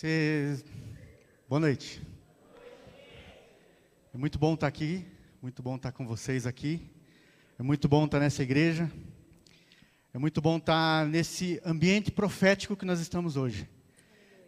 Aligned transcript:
Cê... 0.00 0.56
Boa 1.46 1.60
noite. 1.60 2.00
É 4.14 4.16
muito 4.16 4.38
bom 4.38 4.54
estar 4.54 4.66
aqui, 4.66 5.04
muito 5.42 5.62
bom 5.62 5.76
estar 5.76 5.92
com 5.92 6.06
vocês 6.06 6.46
aqui. 6.46 6.90
É 7.58 7.62
muito 7.62 7.86
bom 7.86 8.06
estar 8.06 8.18
nessa 8.18 8.42
igreja. 8.42 8.90
É 10.14 10.18
muito 10.18 10.40
bom 10.40 10.56
estar 10.56 11.06
nesse 11.06 11.60
ambiente 11.62 12.10
profético 12.10 12.74
que 12.74 12.86
nós 12.86 12.98
estamos 12.98 13.36
hoje. 13.36 13.68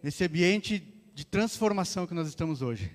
Nesse 0.03 0.25
ambiente 0.25 0.83
de 1.15 1.27
transformação 1.27 2.07
que 2.07 2.15
nós 2.15 2.29
estamos 2.29 2.63
hoje. 2.63 2.91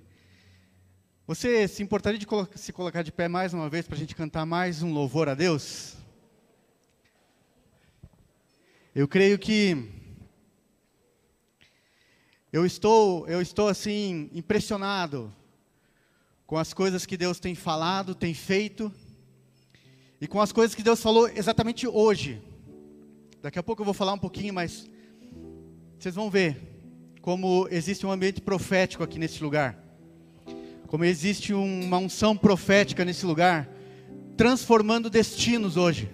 Você 1.28 1.68
se 1.68 1.84
importaria 1.84 2.18
de 2.18 2.26
se 2.56 2.74
colocar 2.74 3.04
de 3.04 3.12
pé 3.12 3.28
mais 3.28 3.54
uma 3.54 3.70
vez 3.70 3.86
para 3.86 3.96
a 3.96 4.00
gente 4.00 4.16
cantar 4.16 4.48
mais 4.48 4.82
um 4.82 4.92
louvor 4.92 5.30
a 5.30 5.36
Deus? 5.36 5.96
Eu 8.96 9.08
creio 9.08 9.38
que 9.38 10.07
eu 12.52 12.66
estou, 12.66 13.28
eu 13.28 13.42
estou 13.42 13.68
assim 13.68 14.30
impressionado 14.34 15.34
com 16.46 16.58
as 16.58 16.74
coisas 16.74 17.06
que 17.06 17.18
Deus 17.18 17.40
tem 17.40 17.54
falado, 17.54 18.16
tem 18.16 18.34
feito 18.34 18.92
e 20.22 20.28
com 20.28 20.42
as 20.42 20.54
coisas 20.54 20.74
que 20.74 20.82
Deus 20.82 21.02
falou 21.02 21.28
exatamente 21.28 21.86
hoje. 21.86 22.42
Daqui 23.42 23.60
a 23.60 23.64
pouco 23.64 23.82
eu 23.82 23.86
vou 23.86 23.94
falar 23.94 24.14
um 24.14 24.18
pouquinho, 24.18 24.54
mas 24.54 24.90
vocês 26.00 26.16
vão 26.16 26.30
ver 26.30 26.58
como 27.22 27.68
existe 27.70 28.06
um 28.06 28.12
ambiente 28.12 28.40
profético 28.40 29.04
aqui 29.04 29.20
nesse 29.20 29.44
lugar. 29.44 29.78
Como 30.88 31.04
existe 31.04 31.54
uma 31.54 31.98
unção 31.98 32.38
profética 32.38 33.04
nesse 33.04 33.26
lugar, 33.26 33.70
transformando 34.38 35.10
destinos 35.10 35.76
hoje, 35.76 36.10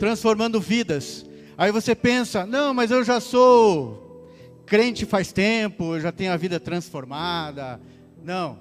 transformando 0.00 0.60
vidas. 0.60 1.24
Aí 1.56 1.70
você 1.70 1.94
pensa: 1.94 2.44
"Não, 2.44 2.74
mas 2.74 2.90
eu 2.90 3.04
já 3.04 3.20
sou 3.20 4.03
crente 4.74 5.06
faz 5.06 5.30
tempo, 5.30 6.00
já 6.00 6.10
tenho 6.10 6.32
a 6.32 6.36
vida 6.36 6.58
transformada. 6.58 7.80
Não. 8.24 8.58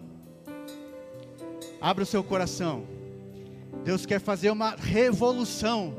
Abra 1.82 2.04
o 2.04 2.06
seu 2.06 2.24
coração. 2.24 2.84
Deus 3.84 4.06
quer 4.06 4.22
fazer 4.22 4.52
uma 4.52 4.76
revolução 4.76 5.96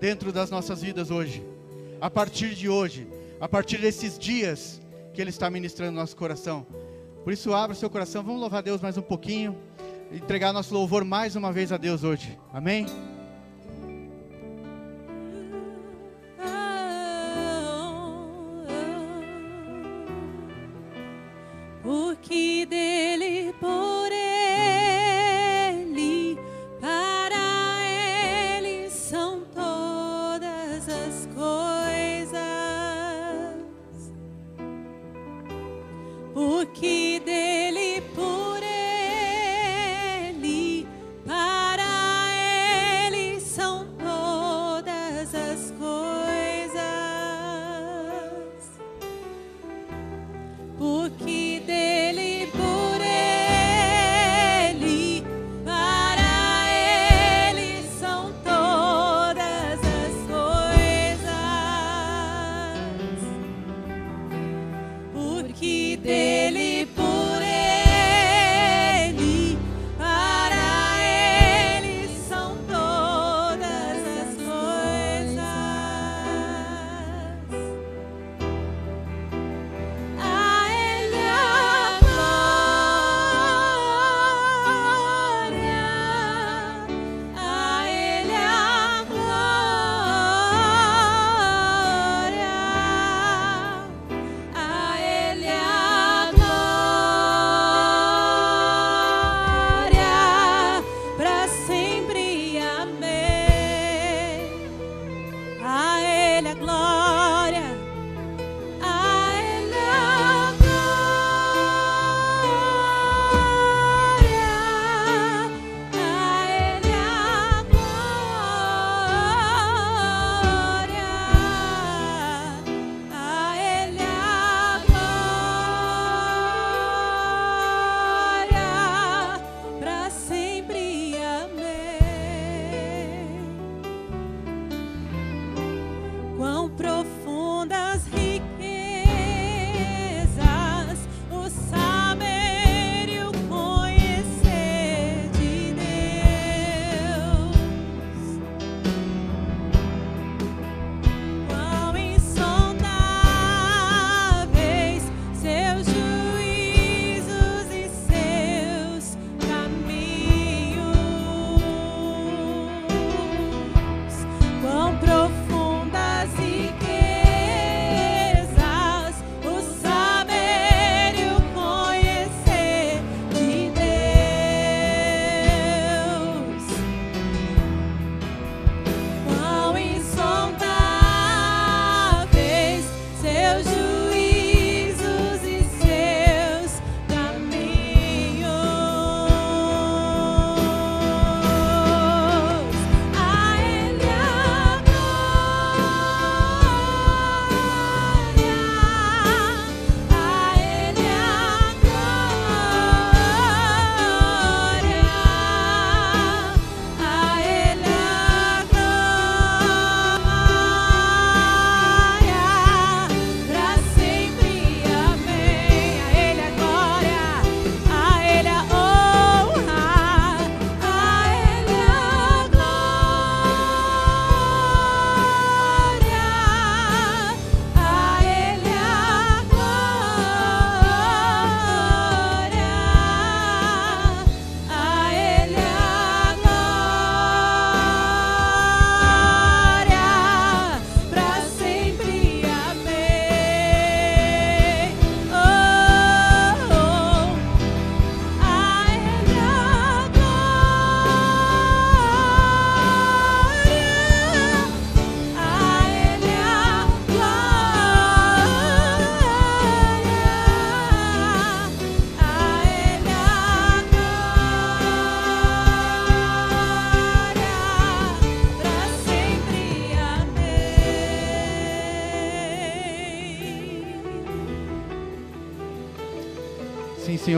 dentro 0.00 0.32
das 0.32 0.50
nossas 0.50 0.82
vidas 0.82 1.08
hoje. 1.08 1.40
A 2.00 2.10
partir 2.10 2.56
de 2.56 2.68
hoje, 2.68 3.06
a 3.40 3.48
partir 3.48 3.78
desses 3.78 4.18
dias 4.18 4.82
que 5.12 5.20
Ele 5.20 5.30
está 5.30 5.48
ministrando 5.48 5.92
no 5.92 6.00
nosso 6.00 6.16
coração. 6.16 6.66
Por 7.22 7.32
isso, 7.32 7.54
abra 7.54 7.76
o 7.76 7.78
seu 7.78 7.88
coração. 7.88 8.24
Vamos 8.24 8.40
louvar 8.40 8.60
Deus 8.60 8.80
mais 8.80 8.98
um 8.98 9.02
pouquinho. 9.02 9.56
Entregar 10.10 10.52
nosso 10.52 10.74
louvor 10.74 11.04
mais 11.04 11.36
uma 11.36 11.52
vez 11.52 11.70
a 11.70 11.76
Deus 11.76 12.02
hoje. 12.02 12.36
Amém? 12.52 12.86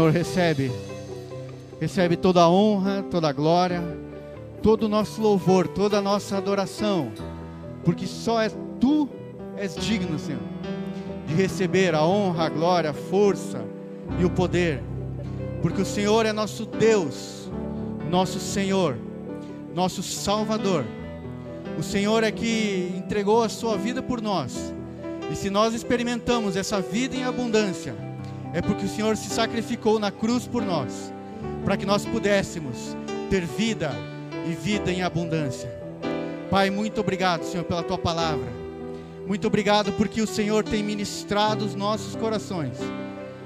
Senhor, 0.06 0.10
recebe. 0.12 0.72
Recebe 1.80 2.16
toda 2.16 2.42
a 2.42 2.48
honra, 2.48 3.04
toda 3.10 3.28
a 3.28 3.32
glória, 3.32 3.82
todo 4.62 4.84
o 4.84 4.88
nosso 4.88 5.20
louvor, 5.20 5.68
toda 5.68 5.98
a 5.98 6.02
nossa 6.02 6.36
adoração, 6.36 7.12
porque 7.84 8.06
só 8.06 8.40
é 8.40 8.50
tu 8.80 9.08
és 9.56 9.74
digno, 9.74 10.18
Senhor, 10.18 10.40
de 11.26 11.34
receber 11.34 11.94
a 11.94 12.04
honra, 12.04 12.44
a 12.44 12.48
glória, 12.48 12.90
a 12.90 12.94
força 12.94 13.64
e 14.18 14.24
o 14.24 14.30
poder, 14.30 14.82
porque 15.60 15.82
o 15.82 15.86
Senhor 15.86 16.24
é 16.24 16.32
nosso 16.32 16.64
Deus, 16.64 17.50
nosso 18.08 18.38
Senhor, 18.38 18.96
nosso 19.74 20.02
Salvador. 20.02 20.84
O 21.78 21.82
Senhor 21.82 22.22
é 22.22 22.30
que 22.30 22.92
entregou 22.96 23.42
a 23.42 23.48
sua 23.48 23.76
vida 23.76 24.02
por 24.02 24.22
nós. 24.22 24.72
E 25.30 25.36
se 25.36 25.50
nós 25.50 25.74
experimentamos 25.74 26.56
essa 26.56 26.80
vida 26.80 27.16
em 27.16 27.24
abundância, 27.24 28.05
é 28.56 28.62
porque 28.62 28.86
o 28.86 28.88
Senhor 28.88 29.18
se 29.18 29.28
sacrificou 29.28 29.98
na 29.98 30.10
cruz 30.10 30.46
por 30.46 30.62
nós, 30.62 31.12
para 31.62 31.76
que 31.76 31.84
nós 31.84 32.06
pudéssemos 32.06 32.96
ter 33.28 33.44
vida 33.44 33.90
e 34.48 34.54
vida 34.54 34.90
em 34.90 35.02
abundância. 35.02 35.68
Pai, 36.50 36.70
muito 36.70 36.98
obrigado, 36.98 37.44
Senhor, 37.44 37.64
pela 37.64 37.82
tua 37.82 37.98
palavra. 37.98 38.50
Muito 39.26 39.46
obrigado 39.46 39.92
porque 39.92 40.22
o 40.22 40.26
Senhor 40.26 40.64
tem 40.64 40.82
ministrado 40.82 41.66
os 41.66 41.74
nossos 41.74 42.16
corações. 42.16 42.78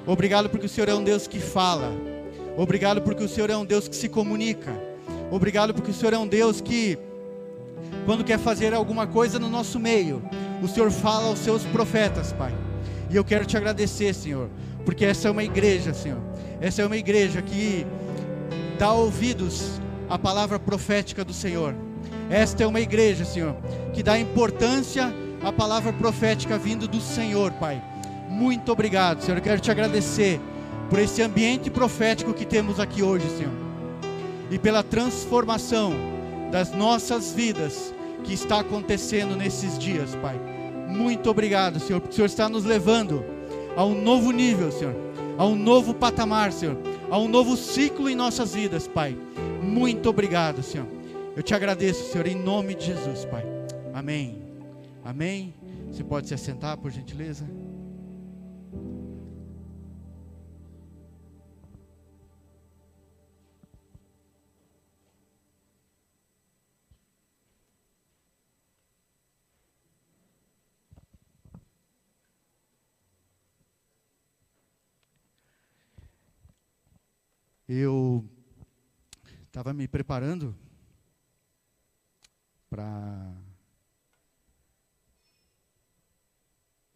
Obrigado 0.07 0.49
porque 0.49 0.67
o 0.67 0.69
Senhor 0.69 0.89
é 0.89 0.95
um 0.95 1.03
Deus 1.03 1.27
que 1.27 1.41
fala. 1.41 1.93
Obrigado 2.57 3.03
porque 3.03 3.25
o 3.25 3.29
Senhor 3.29 3.51
é 3.51 3.57
um 3.57 3.65
Deus 3.65 3.89
que 3.89 3.97
se 3.97 4.09
comunica. 4.09 4.73
Obrigado 5.29 5.75
porque 5.75 5.91
o 5.91 5.95
Senhor 5.95 6.15
é 6.15 6.19
um 6.19 6.29
Deus 6.29 6.61
que, 6.61 6.97
quando 8.07 8.23
quer 8.23 8.39
fazer 8.39 8.73
alguma 8.73 9.09
coisa 9.09 9.41
no 9.41 9.49
nosso 9.49 9.77
meio, 9.81 10.23
o 10.62 10.69
Senhor 10.69 10.93
fala 10.93 11.27
aos 11.27 11.41
seus 11.41 11.65
profetas, 11.65 12.33
Pai. 12.33 12.55
E 13.11 13.17
eu 13.17 13.25
quero 13.25 13.45
te 13.45 13.57
agradecer, 13.57 14.15
Senhor, 14.15 14.49
porque 14.85 15.05
essa 15.05 15.27
é 15.27 15.31
uma 15.31 15.43
igreja, 15.43 15.93
Senhor. 15.93 16.21
Essa 16.61 16.83
é 16.83 16.87
uma 16.87 16.97
igreja 16.97 17.43
que 17.43 17.85
dá 18.79 18.93
ouvidos 18.93 19.81
à 20.09 20.17
palavra 20.17 20.61
profética 20.61 21.25
do 21.25 21.33
Senhor. 21.33 21.75
Esta 22.31 22.62
é 22.62 22.67
uma 22.67 22.81
igreja, 22.81 23.25
Senhor, 23.25 23.57
que 23.93 24.03
dá 24.03 24.17
importância 24.17 25.12
à 25.43 25.53
palavra 25.53 25.93
profética 25.93 26.57
vindo 26.57 26.87
do 26.87 27.01
Senhor, 27.01 27.51
Pai. 27.53 27.83
Muito 28.29 28.71
obrigado, 28.71 29.23
Senhor. 29.23 29.39
Eu 29.39 29.43
quero 29.43 29.61
te 29.61 29.71
agradecer 29.71 30.41
por 30.89 31.01
esse 31.01 31.21
ambiente 31.21 31.69
profético 31.69 32.33
que 32.33 32.47
temos 32.47 32.79
aqui 32.79 33.03
hoje, 33.03 33.29
Senhor. 33.37 33.53
E 34.51 34.59
pela 34.59 34.85
transformação 34.85 35.93
das 36.53 36.71
nossas 36.73 37.33
vidas 37.33 37.93
que 38.23 38.33
está 38.33 38.61
acontecendo 38.61 39.35
nesses 39.35 39.77
dias, 39.77 40.15
Pai. 40.17 40.50
Muito 40.90 41.31
obrigado, 41.31 41.78
Senhor, 41.81 42.00
porque 42.00 42.12
o 42.12 42.16
Senhor 42.16 42.26
está 42.26 42.48
nos 42.48 42.64
levando 42.64 43.25
a 43.76 43.84
um 43.84 44.00
novo 44.00 44.31
nível, 44.31 44.70
Senhor, 44.70 44.94
a 45.38 45.46
um 45.46 45.54
novo 45.54 45.94
patamar, 45.94 46.52
Senhor, 46.52 46.76
a 47.10 47.19
um 47.19 47.28
novo 47.28 47.56
ciclo 47.56 48.08
em 48.08 48.14
nossas 48.14 48.54
vidas, 48.54 48.87
Pai. 48.87 49.16
Muito 49.62 50.08
obrigado, 50.08 50.62
Senhor. 50.62 50.87
Eu 51.37 51.42
te 51.42 51.54
agradeço, 51.54 52.10
Senhor, 52.10 52.26
em 52.26 52.34
nome 52.34 52.75
de 52.75 52.87
Jesus, 52.87 53.25
Pai. 53.25 53.44
Amém. 53.94 54.42
Amém. 55.04 55.54
Você 55.90 56.04
pode 56.04 56.28
se 56.28 56.34
assentar, 56.34 56.76
por 56.76 56.90
gentileza? 56.90 57.60
Eu 77.72 78.28
estava 79.46 79.72
me 79.72 79.87
preparando 79.87 80.58
para 82.69 83.32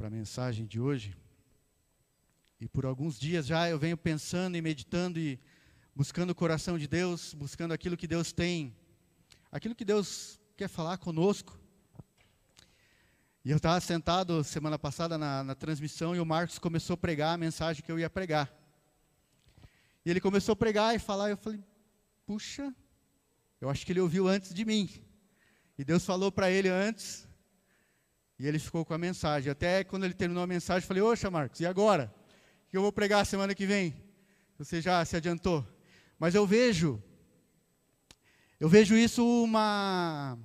a 0.00 0.10
mensagem 0.10 0.66
de 0.66 0.80
hoje. 0.80 1.16
E 2.60 2.66
por 2.66 2.84
alguns 2.84 3.20
dias 3.20 3.46
já 3.46 3.70
eu 3.70 3.78
venho 3.78 3.96
pensando 3.96 4.56
e 4.56 4.60
meditando 4.60 5.20
e 5.20 5.38
buscando 5.94 6.30
o 6.30 6.34
coração 6.34 6.76
de 6.76 6.88
Deus, 6.88 7.34
buscando 7.34 7.72
aquilo 7.72 7.96
que 7.96 8.08
Deus 8.08 8.32
tem, 8.32 8.76
aquilo 9.52 9.76
que 9.76 9.84
Deus 9.84 10.40
quer 10.56 10.66
falar 10.66 10.98
conosco. 10.98 11.56
E 13.44 13.50
eu 13.52 13.58
estava 13.58 13.80
sentado 13.80 14.42
semana 14.42 14.76
passada 14.76 15.16
na, 15.16 15.44
na 15.44 15.54
transmissão 15.54 16.16
e 16.16 16.18
o 16.18 16.26
Marcos 16.26 16.58
começou 16.58 16.94
a 16.94 16.96
pregar 16.96 17.32
a 17.32 17.38
mensagem 17.38 17.80
que 17.80 17.92
eu 17.92 17.98
ia 18.00 18.10
pregar. 18.10 18.63
E 20.04 20.10
ele 20.10 20.20
começou 20.20 20.52
a 20.52 20.56
pregar 20.56 20.94
e 20.94 20.98
falar, 20.98 21.28
e 21.28 21.32
eu 21.32 21.36
falei, 21.36 21.60
puxa, 22.26 22.74
eu 23.60 23.70
acho 23.70 23.86
que 23.86 23.92
ele 23.92 24.00
ouviu 24.00 24.28
antes 24.28 24.52
de 24.52 24.64
mim. 24.64 24.90
E 25.78 25.84
Deus 25.84 26.04
falou 26.04 26.30
para 26.30 26.50
ele 26.50 26.68
antes, 26.68 27.26
e 28.38 28.46
ele 28.46 28.58
ficou 28.58 28.84
com 28.84 28.92
a 28.92 28.98
mensagem. 28.98 29.50
Até 29.50 29.82
quando 29.82 30.04
ele 30.04 30.14
terminou 30.14 30.42
a 30.42 30.46
mensagem, 30.46 30.84
eu 30.84 30.88
falei, 30.88 31.02
oxa 31.02 31.30
Marcos, 31.30 31.60
e 31.60 31.66
agora? 31.66 32.14
O 32.66 32.70
que 32.70 32.76
eu 32.76 32.82
vou 32.82 32.92
pregar 32.92 33.24
semana 33.24 33.54
que 33.54 33.64
vem? 33.64 33.94
Você 34.58 34.80
já 34.80 35.02
se 35.04 35.16
adiantou. 35.16 35.66
Mas 36.18 36.34
eu 36.34 36.46
vejo, 36.46 37.02
eu 38.60 38.68
vejo 38.68 38.94
isso 38.96 39.26
uma, 39.42 40.38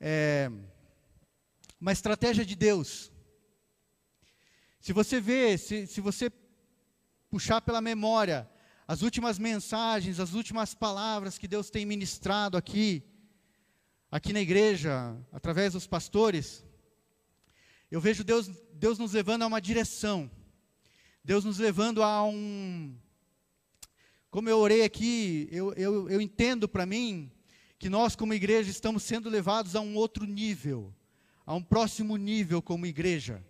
é, 0.00 0.50
uma 1.80 1.92
estratégia 1.92 2.44
de 2.44 2.56
Deus. 2.56 3.12
Se 4.80 4.92
você 4.92 5.20
vê, 5.20 5.56
se, 5.56 5.86
se 5.86 6.00
você 6.00 6.30
puxar 7.36 7.60
pela 7.60 7.82
memória 7.82 8.48
as 8.88 9.02
últimas 9.02 9.38
mensagens, 9.38 10.18
as 10.18 10.32
últimas 10.32 10.74
palavras 10.74 11.36
que 11.36 11.46
Deus 11.46 11.68
tem 11.68 11.84
ministrado 11.84 12.56
aqui, 12.56 13.02
aqui 14.10 14.32
na 14.32 14.40
igreja, 14.40 15.14
através 15.30 15.74
dos 15.74 15.86
pastores, 15.86 16.64
eu 17.90 18.00
vejo 18.00 18.24
Deus, 18.24 18.48
Deus 18.72 18.98
nos 18.98 19.12
levando 19.12 19.42
a 19.42 19.46
uma 19.48 19.60
direção, 19.60 20.30
Deus 21.22 21.44
nos 21.44 21.58
levando 21.58 22.02
a 22.02 22.24
um. 22.24 22.96
Como 24.30 24.48
eu 24.48 24.56
orei 24.56 24.82
aqui, 24.82 25.46
eu, 25.52 25.74
eu, 25.74 26.08
eu 26.08 26.22
entendo 26.22 26.66
para 26.66 26.86
mim 26.86 27.30
que 27.78 27.90
nós, 27.90 28.16
como 28.16 28.32
igreja, 28.32 28.70
estamos 28.70 29.02
sendo 29.02 29.28
levados 29.28 29.76
a 29.76 29.80
um 29.82 29.94
outro 29.94 30.24
nível, 30.24 30.90
a 31.44 31.54
um 31.54 31.62
próximo 31.62 32.16
nível 32.16 32.62
como 32.62 32.86
igreja. 32.86 33.44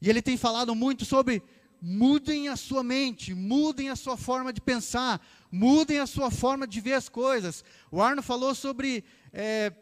E 0.00 0.08
ele 0.08 0.22
tem 0.22 0.36
falado 0.36 0.72
muito 0.76 1.04
sobre 1.04 1.42
mudem 1.80 2.48
a 2.48 2.56
sua 2.56 2.82
mente, 2.82 3.34
mudem 3.34 3.90
a 3.90 3.96
sua 3.96 4.16
forma 4.16 4.52
de 4.52 4.60
pensar, 4.60 5.24
mudem 5.50 5.98
a 5.98 6.06
sua 6.06 6.30
forma 6.30 6.66
de 6.66 6.80
ver 6.80 6.94
as 6.94 7.08
coisas. 7.08 7.64
O 7.90 8.02
Arno 8.02 8.22
falou 8.22 8.54
sobre 8.54 9.04
é, 9.32 9.72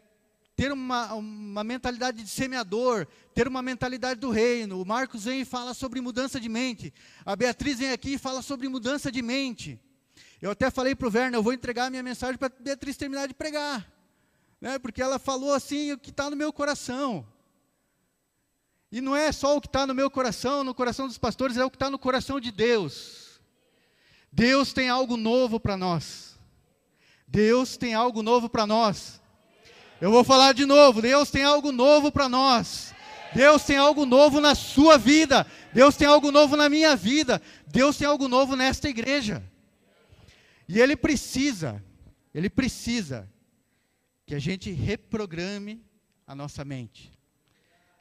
ter 0.55 0.71
uma, 0.71 1.13
uma 1.13 1.63
mentalidade 1.63 2.23
de 2.23 2.29
semeador, 2.29 3.07
ter 3.33 3.47
uma 3.47 3.61
mentalidade 3.61 4.19
do 4.19 4.31
reino. 4.31 4.81
O 4.81 4.85
Marcos 4.85 5.25
vem 5.25 5.41
e 5.41 5.45
fala 5.45 5.73
sobre 5.73 6.01
mudança 6.01 6.39
de 6.39 6.49
mente. 6.49 6.93
A 7.25 7.35
Beatriz 7.35 7.79
vem 7.79 7.91
aqui 7.91 8.13
e 8.13 8.17
fala 8.17 8.41
sobre 8.41 8.67
mudança 8.67 9.11
de 9.11 9.21
mente. 9.21 9.79
Eu 10.41 10.51
até 10.51 10.69
falei 10.69 10.95
para 10.95 11.07
o 11.07 11.11
Werner, 11.11 11.35
eu 11.35 11.43
vou 11.43 11.53
entregar 11.53 11.85
a 11.85 11.89
minha 11.89 12.03
mensagem 12.03 12.37
para 12.37 12.47
a 12.47 12.63
Beatriz 12.63 12.97
terminar 12.97 13.27
de 13.27 13.33
pregar. 13.33 13.91
Né, 14.59 14.79
porque 14.79 14.99
ela 14.99 15.19
falou 15.19 15.53
assim 15.53 15.91
o 15.91 15.97
que 15.99 16.09
está 16.09 16.29
no 16.29 16.35
meu 16.35 16.51
coração. 16.51 17.23
E 18.91 19.01
não 19.01 19.15
é 19.15 19.31
só 19.31 19.57
o 19.57 19.61
que 19.61 19.67
está 19.67 19.85
no 19.85 19.93
meu 19.93 20.09
coração, 20.09 20.63
no 20.63 20.73
coração 20.73 21.07
dos 21.07 21.17
pastores, 21.17 21.57
é 21.57 21.65
o 21.65 21.69
que 21.69 21.75
está 21.75 21.89
no 21.89 21.99
coração 21.99 22.39
de 22.39 22.51
Deus. 22.51 23.41
Deus 24.31 24.71
tem 24.71 24.89
algo 24.89 25.17
novo 25.17 25.59
para 25.59 25.75
nós. 25.75 26.37
Deus 27.27 27.75
tem 27.75 27.93
algo 27.93 28.23
novo 28.23 28.47
para 28.49 28.65
nós. 28.65 29.21
Eu 29.99 30.11
vou 30.11 30.23
falar 30.23 30.53
de 30.53 30.65
novo: 30.65 31.01
Deus 31.01 31.29
tem 31.29 31.43
algo 31.43 31.71
novo 31.71 32.11
para 32.11 32.29
nós. 32.29 32.93
Deus 33.33 33.63
tem 33.63 33.77
algo 33.77 34.05
novo 34.05 34.39
na 34.39 34.55
sua 34.55 34.97
vida. 34.97 35.45
Deus 35.73 35.97
tem 35.97 36.07
algo 36.07 36.31
novo 36.31 36.55
na 36.55 36.69
minha 36.69 36.95
vida. 36.95 37.41
Deus 37.67 37.97
tem 37.97 38.07
algo 38.07 38.27
novo 38.27 38.55
nesta 38.55 38.87
igreja. 38.87 39.43
E 40.67 40.79
Ele 40.79 40.95
precisa, 40.95 41.83
Ele 42.33 42.49
precisa 42.49 43.29
que 44.25 44.35
a 44.35 44.39
gente 44.39 44.71
reprograme 44.71 45.83
a 46.25 46.35
nossa 46.35 46.63
mente. 46.63 47.16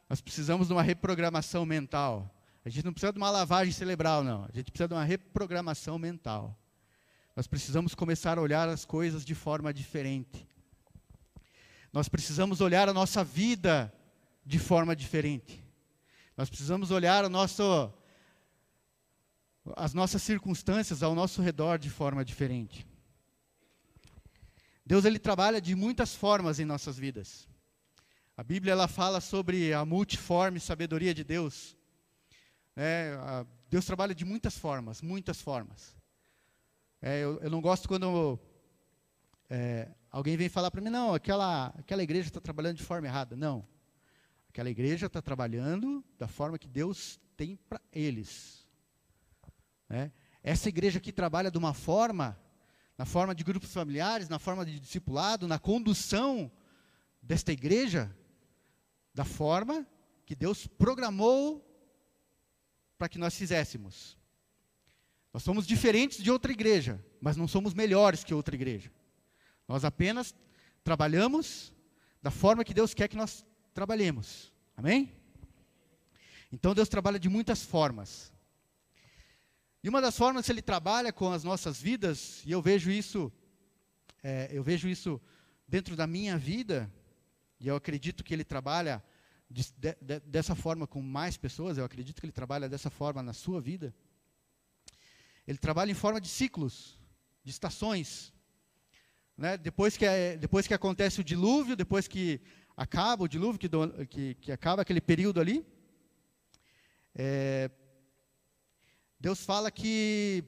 Nós 0.09 0.21
precisamos 0.21 0.69
de 0.69 0.73
uma 0.73 0.83
reprogramação 0.83 1.67
mental. 1.67 2.33
A 2.65 2.69
gente 2.69 2.85
não 2.85 2.93
precisa 2.93 3.13
de 3.13 3.19
uma 3.19 3.31
lavagem 3.31 3.73
cerebral, 3.73 4.23
não. 4.23 4.45
A 4.45 4.53
gente 4.53 4.71
precisa 4.71 4.89
de 4.89 4.95
uma 4.95 5.05
reprogramação 5.05 5.99
mental. 5.99 6.59
Nós 7.35 7.47
precisamos 7.47 7.95
começar 7.95 8.39
a 8.39 8.41
olhar 8.41 8.69
as 8.69 8.85
coisas 8.85 9.25
de 9.25 9.35
forma 9.35 9.73
diferente. 9.73 10.47
Nós 11.93 12.09
precisamos 12.09 12.61
olhar 12.61 12.89
a 12.89 12.95
nossa 12.95 13.23
vida 13.23 13.93
de 14.45 14.59
forma 14.59 14.95
diferente. 14.95 15.63
Nós 16.37 16.49
precisamos 16.49 16.91
olhar 16.91 17.29
nosso, 17.29 17.93
as 19.77 19.93
nossas 19.95 20.23
circunstâncias 20.23 21.03
ao 21.03 21.15
nosso 21.15 21.43
redor 21.43 21.79
de 21.79 21.91
forma 21.91 22.25
diferente. 22.25 22.87
Deus 24.85 25.05
ele 25.05 25.19
trabalha 25.19 25.61
de 25.61 25.75
muitas 25.75 26.15
formas 26.15 26.61
em 26.61 26.65
nossas 26.65 26.97
vidas. 26.97 27.49
A 28.37 28.43
Bíblia 28.43 28.73
ela 28.73 28.87
fala 28.87 29.21
sobre 29.21 29.73
a 29.73 29.85
multiforme 29.85 30.61
sabedoria 30.61 31.15
de 31.15 31.25
Deus. 31.25 31.77
né, 32.75 33.15
a- 33.15 33.47
Deus 33.71 33.87
trabalha 33.87 34.15
de 34.15 34.25
muitas 34.25 34.59
formas, 34.59 35.01
muitas 35.01 35.41
formas. 35.41 35.97
É, 37.01 37.25
eu, 37.25 37.39
eu 37.41 37.49
não 37.51 37.61
gosto 37.63 37.89
quando 37.89 38.39
é, 39.49 39.89
alguém 40.11 40.37
vem 40.37 40.49
falar 40.51 40.71
para 40.71 40.83
mim, 40.83 40.91
não, 40.91 41.15
aquela, 41.15 41.69
aquela 41.79 42.03
igreja 42.03 42.29
está 42.29 42.41
trabalhando 42.41 42.77
de 42.77 42.83
forma 42.85 43.07
errada. 43.07 43.35
Não. 43.35 43.67
Aquela 44.51 44.69
igreja 44.69 45.07
está 45.07 45.23
trabalhando 45.23 46.05
da 46.19 46.29
forma 46.29 46.59
que 46.59 46.69
Deus 46.69 47.19
tem 47.37 47.57
para 47.57 47.81
eles. 47.91 48.67
né? 49.89 50.13
Essa 50.43 50.69
igreja 50.69 50.99
aqui 50.99 51.13
trabalha 51.13 51.51
de 51.51 51.57
uma 51.59 51.73
forma, 51.73 52.39
na 52.99 53.07
forma 53.07 53.35
de 53.35 53.43
grupos 53.43 53.73
familiares, 53.73 54.29
na 54.29 54.39
forma 54.39 54.65
de 54.67 54.79
discipulado, 54.79 55.49
na 55.49 55.59
condução 55.59 56.51
desta 57.23 57.53
igreja, 57.53 58.15
da 59.17 59.25
forma 59.25 59.87
que 60.27 60.35
Deus 60.35 60.67
programou 60.67 61.67
para 62.99 63.09
que 63.09 63.17
nós 63.17 63.35
fizéssemos. 63.35 64.15
Nós 65.33 65.43
somos 65.43 65.67
diferentes 65.67 66.23
de 66.23 66.31
outra 66.31 66.53
igreja, 66.53 67.03
mas 67.19 67.35
não 67.35 67.49
somos 67.49 67.73
melhores 67.73 68.23
que 68.23 68.35
outra 68.35 68.55
igreja. 68.55 68.93
Nós 69.67 69.87
apenas 69.87 70.35
trabalhamos 70.85 71.73
da 72.23 72.31
forma 72.31 72.63
que 72.63 72.75
Deus 72.75 72.93
quer 72.93 73.09
que 73.09 73.17
nós 73.17 73.43
trabalhemos. 73.73 74.53
Amém? 74.77 75.11
Então 76.53 76.75
Deus 76.75 76.91
trabalha 76.91 77.19
de 77.19 77.31
muitas 77.31 77.63
formas. 77.63 78.31
E 79.83 79.89
uma 79.89 80.03
das 80.03 80.15
formas 80.15 80.45
que 80.45 80.53
Ele 80.53 80.61
trabalha 80.61 81.11
com 81.11 81.33
as 81.33 81.43
nossas 81.43 81.81
vidas, 81.81 82.43
e 82.45 82.53
eu 82.53 82.61
vejo 82.61 82.91
isso, 82.91 83.33
é, 84.23 84.51
eu 84.53 84.63
vejo 84.63 84.87
isso 84.89 85.19
dentro 85.67 85.97
da 85.97 86.07
minha 86.07 86.37
vida, 86.37 86.93
e 87.61 87.69
eu 87.69 87.77
acredito 87.77 88.23
que 88.25 88.35
Ele 88.35 88.45
trabalha 88.45 89.03
de- 89.51 89.73
de- 89.79 89.97
de- 90.01 90.21
dessa 90.21 90.55
forma 90.55 90.87
com 90.87 91.01
mais 91.01 91.37
pessoas, 91.37 91.79
eu 91.79 91.85
acredito 91.85 92.21
que 92.21 92.27
Ele 92.27 92.33
trabalha 92.33 92.69
dessa 92.69 92.91
forma 92.91 93.23
na 93.23 93.33
sua 93.33 93.61
vida. 93.61 93.95
Ele 95.47 95.59
trabalha 95.59 95.91
em 95.91 95.95
forma 95.95 96.21
de 96.21 96.29
ciclos, 96.29 96.99
de 97.45 97.51
estações. 97.51 98.33
Né? 99.37 99.57
Depois, 99.57 99.97
que, 99.97 100.05
é- 100.05 100.37
depois 100.37 100.67
que 100.67 100.75
acontece 100.75 101.21
o 101.21 101.25
dilúvio, 101.25 101.77
depois 101.77 102.09
que 102.09 102.41
acaba 102.77 103.25
o 103.25 103.29
dilúvio, 103.29 103.59
que, 103.59 103.69
do- 103.69 104.07
que- 104.07 104.35
que 104.35 104.51
acaba 104.51 104.83
aquele 104.83 105.01
período 105.01 105.41
ali, 105.41 105.65
é, 107.15 107.71
Deus 109.19 109.45
fala 109.45 109.71
que, 109.71 110.45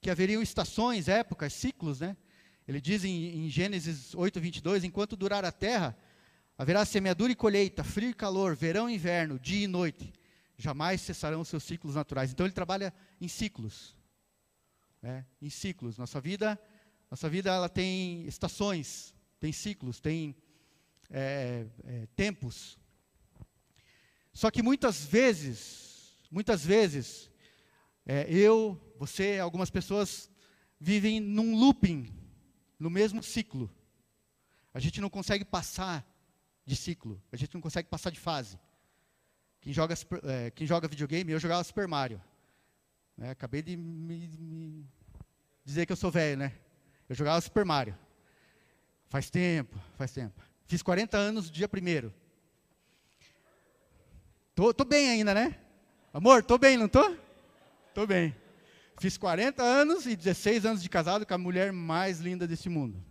que 0.00 0.08
haveriam 0.10 0.40
estações, 0.40 1.08
épocas, 1.08 1.52
ciclos, 1.52 2.00
né? 2.00 2.16
Ele 2.66 2.80
diz 2.80 3.04
em, 3.04 3.46
em 3.46 3.48
Gênesis 3.48 4.14
8, 4.14 4.40
22, 4.40 4.84
enquanto 4.84 5.16
durar 5.16 5.44
a 5.44 5.52
terra, 5.52 5.96
haverá 6.58 6.84
semeadura 6.84 7.30
e 7.30 7.36
colheita, 7.36 7.84
frio 7.84 8.10
e 8.10 8.14
calor, 8.14 8.56
verão 8.56 8.90
e 8.90 8.94
inverno, 8.94 9.38
dia 9.38 9.64
e 9.64 9.68
noite. 9.68 10.12
Jamais 10.58 11.00
cessarão 11.00 11.42
os 11.42 11.48
seus 11.48 11.62
ciclos 11.62 11.94
naturais. 11.94 12.32
Então 12.32 12.44
ele 12.44 12.54
trabalha 12.54 12.92
em 13.20 13.28
ciclos. 13.28 13.94
né? 15.00 15.24
Em 15.40 15.50
ciclos. 15.50 15.96
Nossa 15.96 16.20
vida, 16.20 16.58
nossa 17.10 17.28
vida 17.28 17.50
ela 17.50 17.68
tem 17.68 18.26
estações, 18.26 19.14
tem 19.38 19.52
ciclos, 19.52 20.00
tem 20.00 20.34
é, 21.10 21.66
é, 21.84 22.06
tempos. 22.16 22.78
Só 24.32 24.50
que 24.50 24.62
muitas 24.62 25.04
vezes, 25.04 26.18
muitas 26.30 26.64
vezes, 26.64 27.30
é, 28.04 28.26
eu, 28.28 28.80
você, 28.98 29.38
algumas 29.38 29.70
pessoas 29.70 30.30
vivem 30.80 31.20
num 31.20 31.54
looping, 31.54 32.12
no 32.78 32.90
mesmo 32.90 33.22
ciclo. 33.22 33.70
A 34.72 34.80
gente 34.80 35.00
não 35.00 35.08
consegue 35.08 35.44
passar 35.44 36.06
de 36.64 36.76
ciclo, 36.76 37.22
a 37.32 37.36
gente 37.36 37.54
não 37.54 37.60
consegue 37.60 37.88
passar 37.88 38.10
de 38.10 38.20
fase. 38.20 38.58
Quem 39.60 39.72
joga, 39.72 39.94
é, 40.24 40.50
quem 40.50 40.66
joga 40.66 40.88
videogame, 40.88 41.32
eu 41.32 41.38
jogava 41.38 41.64
Super 41.64 41.88
Mario. 41.88 42.20
né? 43.16 43.30
acabei 43.30 43.62
de 43.62 43.76
me, 43.76 44.28
me 44.38 44.86
dizer 45.64 45.86
que 45.86 45.92
eu 45.92 45.96
sou 45.96 46.10
velho, 46.10 46.38
né? 46.38 46.52
Eu 47.08 47.14
jogava 47.14 47.40
Super 47.40 47.64
Mario. 47.64 47.96
Faz 49.08 49.30
tempo, 49.30 49.78
faz 49.96 50.12
tempo. 50.12 50.40
Fiz 50.66 50.82
40 50.82 51.16
anos 51.16 51.46
no 51.46 51.52
dia 51.52 51.68
primeiro. 51.68 52.12
Tô, 54.54 54.72
tô 54.74 54.84
bem 54.84 55.10
ainda, 55.10 55.34
né? 55.34 55.58
Amor, 56.12 56.42
tô 56.42 56.58
bem, 56.58 56.76
não 56.76 56.88
tô? 56.88 57.16
Tô 57.94 58.06
bem. 58.06 58.34
Fiz 58.98 59.18
40 59.18 59.62
anos 59.62 60.06
e 60.06 60.16
16 60.16 60.64
anos 60.64 60.82
de 60.82 60.88
casado 60.88 61.26
com 61.26 61.34
a 61.34 61.38
mulher 61.38 61.70
mais 61.72 62.18
linda 62.18 62.46
desse 62.46 62.68
mundo. 62.68 63.04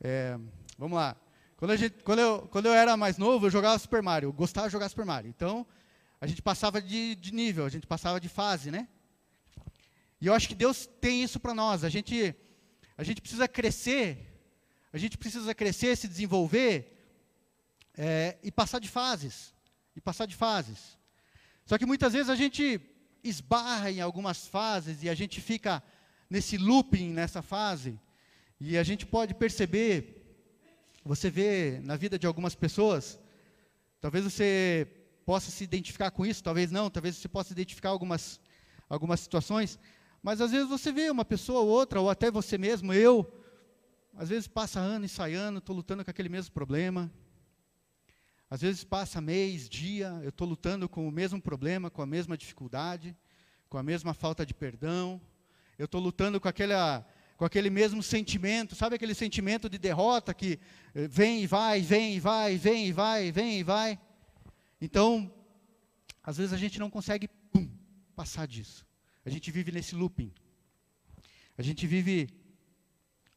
É, 0.00 0.36
vamos 0.76 0.96
lá. 0.96 1.16
Quando, 1.56 1.76
gente- 1.76 2.02
quando 2.02 2.18
eu, 2.18 2.48
quando 2.50 2.66
eu 2.66 2.72
era 2.72 2.96
mais 2.96 3.16
novo, 3.16 3.46
eu 3.46 3.50
jogava 3.50 3.78
Super 3.78 4.02
Mario. 4.02 4.28
Eu 4.28 4.32
gostava 4.32 4.66
de 4.66 4.72
jogar 4.72 4.88
Super 4.88 5.04
Mario. 5.04 5.28
Então, 5.28 5.66
a 6.20 6.26
gente 6.26 6.42
passava 6.42 6.82
de, 6.82 7.14
de 7.14 7.32
nível, 7.32 7.64
a 7.64 7.68
gente 7.68 7.86
passava 7.86 8.18
de 8.20 8.28
fase, 8.28 8.70
né? 8.70 8.88
E 10.20 10.26
eu 10.26 10.34
acho 10.34 10.48
que 10.48 10.54
Deus 10.54 10.86
tem 11.00 11.22
isso 11.22 11.38
para 11.38 11.54
nós. 11.54 11.84
A 11.84 11.88
gente, 11.88 12.34
a 12.98 13.04
gente 13.04 13.20
precisa 13.20 13.46
crescer, 13.46 14.36
a 14.92 14.98
gente 14.98 15.16
precisa 15.16 15.54
crescer, 15.54 15.96
se 15.96 16.08
desenvolver 16.08 16.96
é, 17.96 18.36
e 18.42 18.50
passar 18.50 18.80
de 18.80 18.88
fases. 18.88 19.54
E 19.94 20.00
passar 20.00 20.26
de 20.26 20.34
fases. 20.34 20.98
Só 21.70 21.78
que 21.78 21.86
muitas 21.86 22.14
vezes 22.14 22.28
a 22.28 22.34
gente 22.34 22.80
esbarra 23.22 23.92
em 23.92 24.00
algumas 24.00 24.44
fases 24.44 25.04
e 25.04 25.08
a 25.08 25.14
gente 25.14 25.40
fica 25.40 25.80
nesse 26.28 26.56
looping 26.58 27.10
nessa 27.12 27.42
fase. 27.42 27.96
E 28.60 28.76
a 28.76 28.82
gente 28.82 29.06
pode 29.06 29.34
perceber, 29.34 30.20
você 31.04 31.30
vê 31.30 31.78
na 31.84 31.94
vida 31.94 32.18
de 32.18 32.26
algumas 32.26 32.56
pessoas, 32.56 33.20
talvez 34.00 34.24
você 34.24 34.84
possa 35.24 35.48
se 35.52 35.62
identificar 35.62 36.10
com 36.10 36.26
isso, 36.26 36.42
talvez 36.42 36.72
não, 36.72 36.90
talvez 36.90 37.14
você 37.14 37.28
possa 37.28 37.52
identificar 37.52 37.90
algumas, 37.90 38.40
algumas 38.88 39.20
situações, 39.20 39.78
mas 40.24 40.40
às 40.40 40.50
vezes 40.50 40.68
você 40.68 40.90
vê 40.90 41.08
uma 41.08 41.24
pessoa 41.24 41.60
ou 41.60 41.68
outra, 41.68 42.00
ou 42.00 42.10
até 42.10 42.32
você 42.32 42.58
mesmo, 42.58 42.92
eu, 42.92 43.32
às 44.16 44.28
vezes 44.28 44.48
passa 44.48 44.80
ano 44.80 45.04
e 45.04 45.08
sai 45.08 45.34
ano, 45.34 45.58
estou 45.58 45.76
lutando 45.76 46.04
com 46.04 46.10
aquele 46.10 46.28
mesmo 46.28 46.50
problema. 46.50 47.08
Às 48.50 48.62
vezes 48.62 48.82
passa 48.82 49.20
mês, 49.20 49.68
dia, 49.68 50.08
eu 50.24 50.30
estou 50.30 50.46
lutando 50.46 50.88
com 50.88 51.06
o 51.06 51.12
mesmo 51.12 51.40
problema, 51.40 51.88
com 51.88 52.02
a 52.02 52.06
mesma 52.06 52.36
dificuldade, 52.36 53.16
com 53.68 53.78
a 53.78 53.82
mesma 53.82 54.12
falta 54.12 54.44
de 54.44 54.52
perdão. 54.52 55.20
Eu 55.78 55.84
estou 55.84 56.00
lutando 56.00 56.40
com, 56.40 56.48
aquela, 56.48 57.06
com 57.36 57.44
aquele 57.44 57.70
mesmo 57.70 58.02
sentimento, 58.02 58.74
sabe 58.74 58.96
aquele 58.96 59.14
sentimento 59.14 59.70
de 59.70 59.78
derrota 59.78 60.34
que 60.34 60.58
eh, 60.92 61.06
vem 61.06 61.44
e 61.44 61.46
vai, 61.46 61.80
vem 61.80 62.16
e 62.16 62.20
vai, 62.20 62.56
vem 62.56 62.88
e 62.88 62.92
vai, 62.92 63.30
vem 63.30 63.60
e 63.60 63.62
vai. 63.62 64.00
Então, 64.80 65.32
às 66.20 66.36
vezes 66.36 66.52
a 66.52 66.58
gente 66.58 66.80
não 66.80 66.90
consegue 66.90 67.28
pum, 67.52 67.70
passar 68.16 68.48
disso. 68.48 68.84
A 69.24 69.30
gente 69.30 69.48
vive 69.52 69.70
nesse 69.70 69.94
looping. 69.94 70.32
A 71.56 71.62
gente 71.62 71.86
vive 71.86 72.28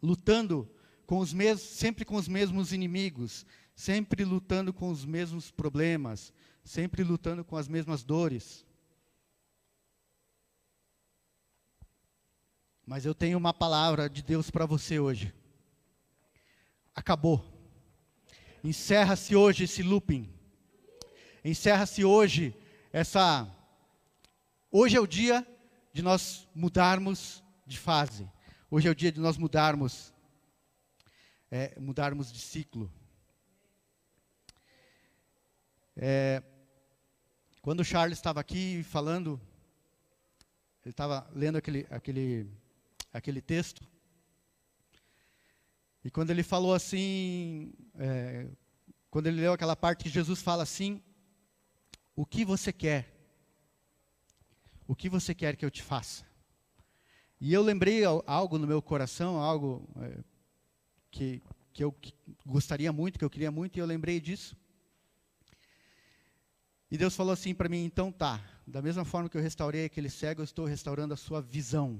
lutando 0.01 0.67
com 1.05 1.20
os 1.20 1.32
mesmos, 1.32 1.62
sempre 1.62 2.03
com 2.03 2.15
os 2.15 2.27
mesmos 2.27 2.74
inimigos, 2.74 3.46
sempre 3.75 4.23
lutando 4.23 4.73
com 4.73 4.89
os 4.89 5.05
mesmos 5.05 5.51
problemas, 5.51 6.33
sempre 6.63 7.03
lutando 7.03 7.43
com 7.43 7.57
as 7.57 7.67
mesmas 7.67 8.03
dores. 8.03 8.65
Mas 12.85 13.05
eu 13.05 13.15
tenho 13.15 13.37
uma 13.37 13.53
palavra 13.53 14.09
de 14.09 14.21
Deus 14.21 14.51
para 14.51 14.65
você 14.65 14.99
hoje. 14.99 15.33
Acabou. 16.93 17.43
Encerra-se 18.63 19.35
hoje 19.35 19.63
esse 19.63 19.81
looping. 19.81 20.31
Encerra-se 21.43 22.03
hoje 22.05 22.55
essa. 22.91 23.49
Hoje 24.71 24.95
é 24.95 24.99
o 24.99 25.07
dia 25.07 25.45
de 25.91 26.01
nós 26.01 26.47
mudarmos 26.53 27.43
de 27.65 27.77
fase. 27.77 28.29
Hoje 28.69 28.87
é 28.87 28.91
o 28.91 28.95
dia 28.95 29.11
de 29.11 29.19
nós 29.19 29.37
mudarmos, 29.37 30.13
é, 31.49 31.79
mudarmos 31.79 32.31
de 32.31 32.39
ciclo. 32.39 32.91
É, 35.95 36.41
quando 37.62 37.81
o 37.81 37.85
Charles 37.85 38.17
estava 38.17 38.39
aqui 38.39 38.83
falando, 38.83 39.39
ele 40.83 40.91
estava 40.91 41.29
lendo 41.33 41.57
aquele, 41.57 41.88
aquele, 41.89 42.47
aquele 43.12 43.41
texto, 43.41 43.81
e 46.03 46.12
quando 46.12 46.31
ele 46.31 46.43
falou 46.43 46.73
assim, 46.73 47.73
é, 47.95 48.47
quando 49.09 49.27
ele 49.27 49.39
leu 49.39 49.53
aquela 49.53 49.75
parte 49.75 50.03
que 50.03 50.09
Jesus 50.09 50.41
fala 50.41 50.63
assim, 50.63 51.01
o 52.15 52.25
que 52.25 52.43
você 52.43 52.73
quer? 52.73 53.09
O 54.85 54.95
que 54.95 55.07
você 55.07 55.33
quer 55.33 55.55
que 55.55 55.63
eu 55.63 55.71
te 55.71 55.81
faça? 55.81 56.25
E 57.39 57.53
eu 57.53 57.62
lembrei 57.62 58.03
al- 58.03 58.23
algo 58.27 58.57
no 58.57 58.67
meu 58.67 58.81
coração, 58.81 59.38
algo 59.38 59.88
é, 60.01 60.23
que, 61.09 61.41
que 61.71 61.83
eu 61.83 61.95
gostaria 62.45 62.91
muito, 62.91 63.17
que 63.17 63.23
eu 63.23 63.29
queria 63.29 63.51
muito, 63.51 63.77
e 63.77 63.79
eu 63.79 63.85
lembrei 63.85 64.19
disso. 64.19 64.57
E 66.93 66.97
Deus 66.97 67.15
falou 67.15 67.33
assim 67.33 67.55
para 67.55 67.67
mim: 67.67 67.83
então 67.83 68.12
tá, 68.12 68.39
da 68.67 68.79
mesma 68.79 69.03
forma 69.03 69.27
que 69.27 69.35
eu 69.35 69.41
restaurei 69.41 69.85
aquele 69.85 70.12
cego, 70.12 70.41
eu 70.41 70.43
estou 70.43 70.63
restaurando 70.63 71.12
a 71.12 71.17
sua 71.17 71.41
visão. 71.41 72.00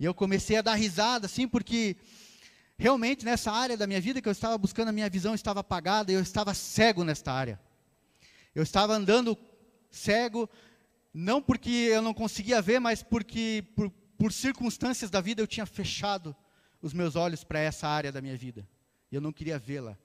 E 0.00 0.04
eu 0.04 0.12
comecei 0.12 0.56
a 0.56 0.62
dar 0.62 0.74
risada, 0.74 1.26
assim, 1.26 1.46
porque 1.46 1.96
realmente 2.76 3.24
nessa 3.24 3.52
área 3.52 3.76
da 3.76 3.86
minha 3.86 4.00
vida 4.00 4.20
que 4.20 4.28
eu 4.28 4.32
estava 4.32 4.58
buscando, 4.58 4.88
a 4.88 4.92
minha 4.92 5.08
visão 5.08 5.32
estava 5.32 5.60
apagada 5.60 6.10
eu 6.10 6.20
estava 6.20 6.52
cego 6.54 7.04
nesta 7.04 7.32
área. 7.32 7.60
Eu 8.52 8.64
estava 8.64 8.94
andando 8.94 9.38
cego, 9.92 10.50
não 11.14 11.40
porque 11.40 11.70
eu 11.70 12.02
não 12.02 12.12
conseguia 12.12 12.60
ver, 12.60 12.80
mas 12.80 13.00
porque 13.00 13.64
por, 13.76 13.92
por 14.18 14.32
circunstâncias 14.32 15.08
da 15.08 15.20
vida 15.20 15.40
eu 15.40 15.46
tinha 15.46 15.66
fechado 15.66 16.34
os 16.82 16.92
meus 16.92 17.14
olhos 17.14 17.44
para 17.44 17.60
essa 17.60 17.86
área 17.86 18.10
da 18.10 18.20
minha 18.20 18.36
vida. 18.36 18.68
E 19.08 19.14
eu 19.14 19.20
não 19.20 19.32
queria 19.32 19.56
vê-la. 19.56 19.96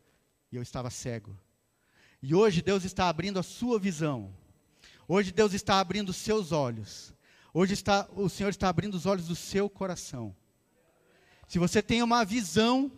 E 0.52 0.56
eu 0.58 0.62
estava 0.62 0.92
cego. 0.92 1.36
E 2.22 2.34
hoje 2.34 2.62
Deus 2.62 2.84
está 2.84 3.10
abrindo 3.10 3.40
a 3.40 3.44
sua 3.44 3.80
visão. 3.80 4.34
Hoje 5.08 5.32
Deus 5.32 5.54
está 5.54 5.80
abrindo 5.80 6.10
os 6.10 6.18
seus 6.18 6.52
olhos. 6.52 7.14
Hoje 7.54 7.74
está, 7.74 8.08
o 8.14 8.28
Senhor 8.28 8.50
está 8.50 8.70
abrindo 8.70 8.96
os 8.96 9.06
olhos 9.06 9.28
do 9.28 9.36
seu 9.36 9.70
coração. 9.70 10.36
Se 11.48 11.60
você 11.60 11.82
tem 11.82 12.02
uma 12.02 12.26
visão, 12.26 12.92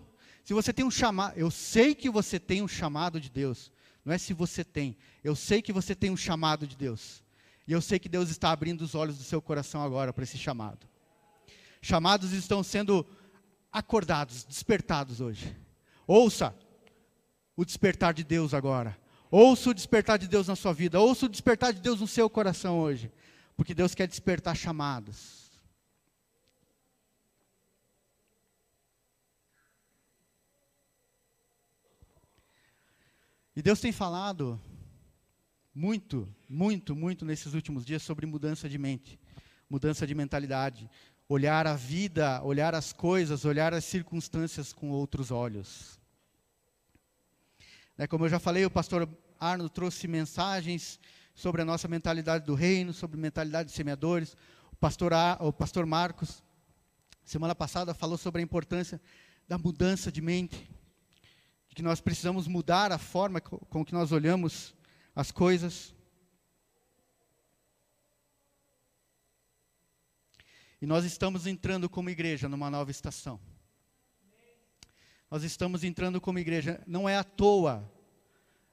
se 0.44 0.54
você 0.54 0.74
tem 0.74 0.84
um 0.84 0.92
chamado, 0.92 1.38
eu 1.38 1.52
sei 1.52 1.94
que 1.94 2.10
você 2.10 2.40
tem 2.40 2.62
um 2.62 2.68
chamado 2.68 3.20
de 3.20 3.30
Deus. 3.30 3.72
Não 4.04 4.14
é 4.14 4.18
se 4.18 4.34
você 4.34 4.64
tem, 4.64 4.98
eu 5.24 5.36
sei 5.36 5.62
que 5.62 5.72
você 5.72 5.94
tem 5.94 6.10
um 6.10 6.18
chamado 6.18 6.66
de 6.66 6.76
Deus. 6.76 7.24
E 7.68 7.72
eu 7.72 7.82
sei 7.82 8.00
que 8.00 8.10
Deus 8.10 8.30
está 8.30 8.52
abrindo 8.52 8.82
os 8.82 8.96
olhos 8.96 9.18
do 9.18 9.24
seu 9.24 9.42
coração 9.42 9.84
agora 9.84 10.12
para 10.12 10.24
esse 10.24 10.38
chamado. 10.38 10.88
Chamados 11.82 12.32
estão 12.34 12.64
sendo 12.64 13.06
acordados, 13.72 14.44
despertados 14.44 15.22
hoje. 15.22 15.56
Ouça 16.08 16.56
o 17.56 17.64
despertar 17.64 18.14
de 18.14 18.24
Deus 18.24 18.54
agora. 18.54 18.98
Ouça 19.32 19.70
o 19.70 19.74
despertar 19.74 20.18
de 20.18 20.28
Deus 20.28 20.48
na 20.48 20.56
sua 20.56 20.74
vida. 20.74 21.00
Ouça 21.00 21.26
o 21.26 21.30
despertar 21.30 21.72
de 21.72 21.80
Deus 21.80 22.00
no 22.02 22.08
seu 22.08 22.30
coração 22.30 22.80
hoje. 22.80 23.12
Porque 23.56 23.74
Deus 23.74 23.94
quer 23.94 24.08
despertar 24.08 24.56
chamados. 24.56 25.50
E 33.56 33.62
Deus 33.62 33.82
tem 33.82 33.92
falado 33.92 34.60
muito, 35.76 36.28
muito, 36.48 36.96
muito 36.96 37.26
nesses 37.26 37.54
últimos 37.54 37.86
dias 37.86 38.02
sobre 38.02 38.26
mudança 38.26 38.70
de 38.70 38.78
mente, 38.78 39.20
mudança 39.70 40.08
de 40.08 40.16
mentalidade, 40.16 40.90
olhar 41.28 41.68
a 41.68 41.76
vida, 41.76 42.42
olhar 42.42 42.74
as 42.74 42.94
coisas, 42.94 43.44
olhar 43.44 43.74
as 43.74 43.84
circunstâncias 43.84 44.72
com 44.72 44.90
outros 44.92 45.30
olhos. 45.30 45.99
Né, 48.00 48.08
como 48.08 48.24
eu 48.24 48.30
já 48.30 48.40
falei, 48.40 48.66
o 48.66 48.72
pastor 48.72 49.10
Arno 49.38 49.70
trouxe 49.70 50.08
mensagens 50.08 50.98
sobre 51.36 51.64
a 51.64 51.66
nossa 51.66 51.86
mentalidade 51.86 52.46
do 52.46 52.56
reino, 52.56 52.94
sobre 52.94 53.20
mentalidade 53.20 53.72
de 53.72 53.76
semeadores. 53.76 54.38
O 54.72 54.76
pastor, 54.78 55.12
o 55.42 55.52
pastor 55.52 55.86
Marcos, 55.86 56.42
semana 57.26 57.54
passada, 57.54 57.94
falou 57.94 58.18
sobre 58.18 58.40
a 58.40 58.42
importância 58.42 59.02
da 59.50 59.58
mudança 59.58 60.10
de 60.10 60.22
mente, 60.22 60.72
de 61.68 61.76
que 61.76 61.82
nós 61.82 62.00
precisamos 62.00 62.48
mudar 62.48 62.94
a 62.94 62.98
forma 62.98 63.42
com 63.42 63.84
que 63.84 63.92
nós 63.92 64.14
olhamos 64.14 64.74
as 65.14 65.30
coisas. 65.30 65.94
E 70.82 70.86
nós 70.86 71.04
estamos 71.04 71.46
entrando 71.46 71.90
como 71.90 72.10
igreja 72.10 72.48
numa 72.48 72.70
nova 72.70 72.92
estação. 72.92 73.42
Nós 75.30 75.44
estamos 75.44 75.84
entrando 75.84 76.20
como 76.20 76.40
igreja, 76.40 76.82
não 76.88 77.08
é 77.08 77.16
à 77.16 77.24
toa, 77.24 77.88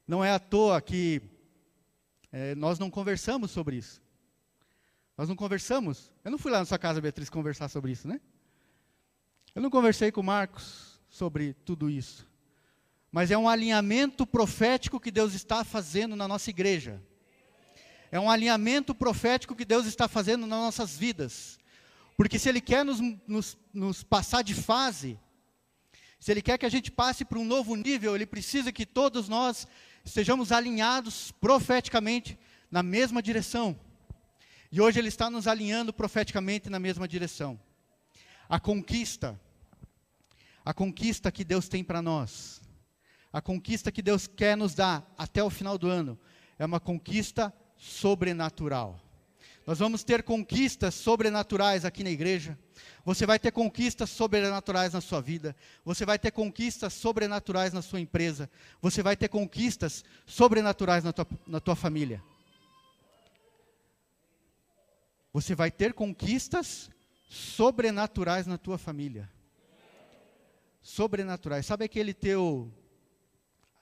não 0.09 0.25
é 0.25 0.31
à 0.31 0.39
toa 0.39 0.81
que 0.81 1.21
é, 2.33 2.55
nós 2.55 2.79
não 2.79 2.91
conversamos 2.91 3.51
sobre 3.51 3.77
isso. 3.77 4.01
Nós 5.19 5.29
não 5.29 5.37
conversamos. 5.37 6.13
Eu 6.25 6.31
não 6.31 6.39
fui 6.39 6.51
lá 6.51 6.59
na 6.59 6.65
sua 6.65 6.79
casa, 6.79 7.01
Beatriz, 7.01 7.29
conversar 7.29 7.69
sobre 7.69 7.93
isso, 7.93 8.09
né? 8.09 8.21
Eu 9.55 9.63
não 9.63 9.71
conversei 9.71 10.13
com 10.13 10.21
o 10.21 10.25
Marcos 10.25 11.01
sobre 11.09 11.53
tudo 11.53 11.89
isso. 11.91 12.27
Mas 13.11 13.31
é 13.31 13.39
um 13.39 13.49
alinhamento 13.49 14.27
profético 14.27 15.01
que 15.01 15.11
Deus 15.11 15.35
está 15.35 15.65
fazendo 15.65 16.17
na 16.17 16.29
nossa 16.29 16.51
igreja. 16.51 17.03
É 18.11 18.21
um 18.21 18.31
alinhamento 18.31 18.95
profético 18.95 19.57
que 19.57 19.65
Deus 19.65 19.87
está 19.87 20.09
fazendo 20.09 20.47
nas 20.47 20.59
nossas 20.59 20.97
vidas. 20.97 21.59
Porque 22.17 22.39
se 22.39 22.49
Ele 22.49 22.61
quer 22.61 22.85
nos, 22.85 23.01
nos, 23.27 23.59
nos 23.73 24.03
passar 24.03 24.43
de 24.43 24.55
fase, 24.55 25.19
se 26.27 26.33
Ele 26.33 26.43
quer 26.43 26.59
que 26.59 26.67
a 26.67 26.69
gente 26.69 26.91
passe 26.91 27.25
para 27.25 27.39
um 27.39 27.45
novo 27.45 27.77
nível, 27.77 28.17
Ele 28.17 28.27
precisa 28.27 28.73
que 28.73 28.85
todos 28.85 29.29
nós 29.29 29.65
estejamos 30.05 30.51
alinhados 30.51 31.31
profeticamente 31.31 32.37
na 32.69 32.83
mesma 32.83 33.23
direção. 33.23 33.79
E 34.73 34.81
hoje 34.81 34.99
Ele 34.99 35.07
está 35.07 35.31
nos 35.31 35.47
alinhando 35.47 35.93
profeticamente 35.93 36.69
na 36.69 36.81
mesma 36.81 37.07
direção. 37.07 37.57
A 38.49 38.59
conquista, 38.59 39.41
a 40.65 40.75
conquista 40.75 41.31
que 41.31 41.45
Deus 41.45 41.69
tem 41.69 41.85
para 41.85 42.03
nós, 42.03 42.61
a 43.33 43.41
conquista 43.41 43.93
que 43.93 44.03
Deus 44.03 44.27
quer 44.27 44.57
nos 44.57 44.75
dar 44.75 45.09
até 45.17 45.45
o 45.45 45.49
final 45.49 45.79
do 45.79 45.89
ano, 45.89 46.19
é 46.59 46.67
uma 46.67 46.81
conquista 46.81 47.55
sobrenatural. 47.77 49.01
Nós 49.67 49.81
vamos 49.81 50.05
ter 50.05 50.23
conquistas 50.23 50.95
sobrenaturais 50.95 51.85
aqui 51.85 52.05
na 52.05 52.11
igreja. 52.11 52.57
Você 53.05 53.27
vai 53.27 53.37
ter 53.37 53.51
conquistas 53.51 54.09
sobrenaturais 54.11 54.93
na 54.93 55.01
sua 55.01 55.21
vida. 55.21 55.57
Você 55.85 56.07
vai 56.07 56.21
ter 56.21 56.31
conquistas 56.31 56.93
sobrenaturais 56.93 57.73
na 57.73 57.83
sua 57.83 57.99
empresa. 57.99 58.49
Você 58.81 59.03
vai 59.03 59.17
ter 59.17 59.29
conquistas 59.29 60.05
sobrenaturais 60.25 61.03
na 61.03 61.13
tua, 61.13 61.27
na 61.45 61.59
tua 61.59 61.75
família. 61.75 62.23
Você 65.33 65.53
vai 65.53 65.69
ter 65.69 65.93
conquistas 65.93 66.89
sobrenaturais 67.29 68.47
na 68.47 68.57
tua 68.57 68.79
família. 68.79 69.29
Sobrenaturais. 70.81 71.67
Sabe 71.67 71.85
aquele 71.85 72.15
teu, 72.15 72.73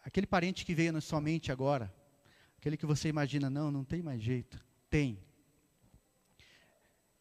aquele 0.03 0.27
parente 0.27 0.65
que 0.65 0.75
veio 0.75 0.95
na 0.95 1.03
sua 1.03 1.21
mente 1.21 1.53
agora? 1.53 1.95
Aquele 2.57 2.79
que 2.79 2.87
você 2.87 3.11
imagina, 3.11 3.51
não, 3.51 3.71
não 3.71 3.85
tem 3.85 4.03
mais 4.03 4.23
jeito. 4.23 4.59
Tem. 4.89 5.19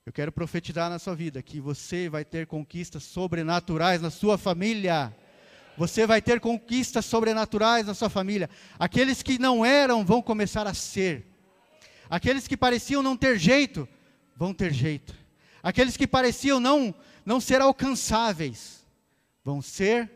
Eu 0.06 0.12
quero 0.12 0.34
profetizar 0.34 0.89
na 0.89 1.00
sua 1.00 1.16
vida 1.16 1.42
que 1.42 1.62
você 1.62 2.10
vai 2.10 2.26
ter 2.26 2.46
conquistas 2.46 3.04
sobrenaturais 3.04 4.02
na 4.02 4.10
sua 4.10 4.38
família. 4.38 5.16
Você 5.78 6.06
vai 6.06 6.22
ter 6.22 6.42
conquistas 6.42 7.06
sobrenaturais 7.06 7.88
na 7.88 7.94
sua 7.94 8.10
família. 8.10 8.50
Aqueles 8.78 9.24
que 9.24 9.39
não 9.39 9.66
eram 9.66 10.04
vão 10.04 10.22
começar 10.22 10.68
a 10.68 10.74
ser. 10.74 11.26
Aqueles 12.10 12.50
que 12.50 12.58
pareciam 12.58 13.02
não 13.02 13.16
ter 13.16 13.39
jeito, 13.39 13.88
vão 14.36 14.54
ter 14.54 14.74
jeito. 14.74 15.16
Aqueles 15.63 15.96
que 15.96 16.06
pareciam 16.06 16.60
não, 16.60 16.94
não 17.26 17.39
ser 17.39 17.62
alcançáveis, 17.62 18.86
vão 19.42 19.62
ser 19.62 20.12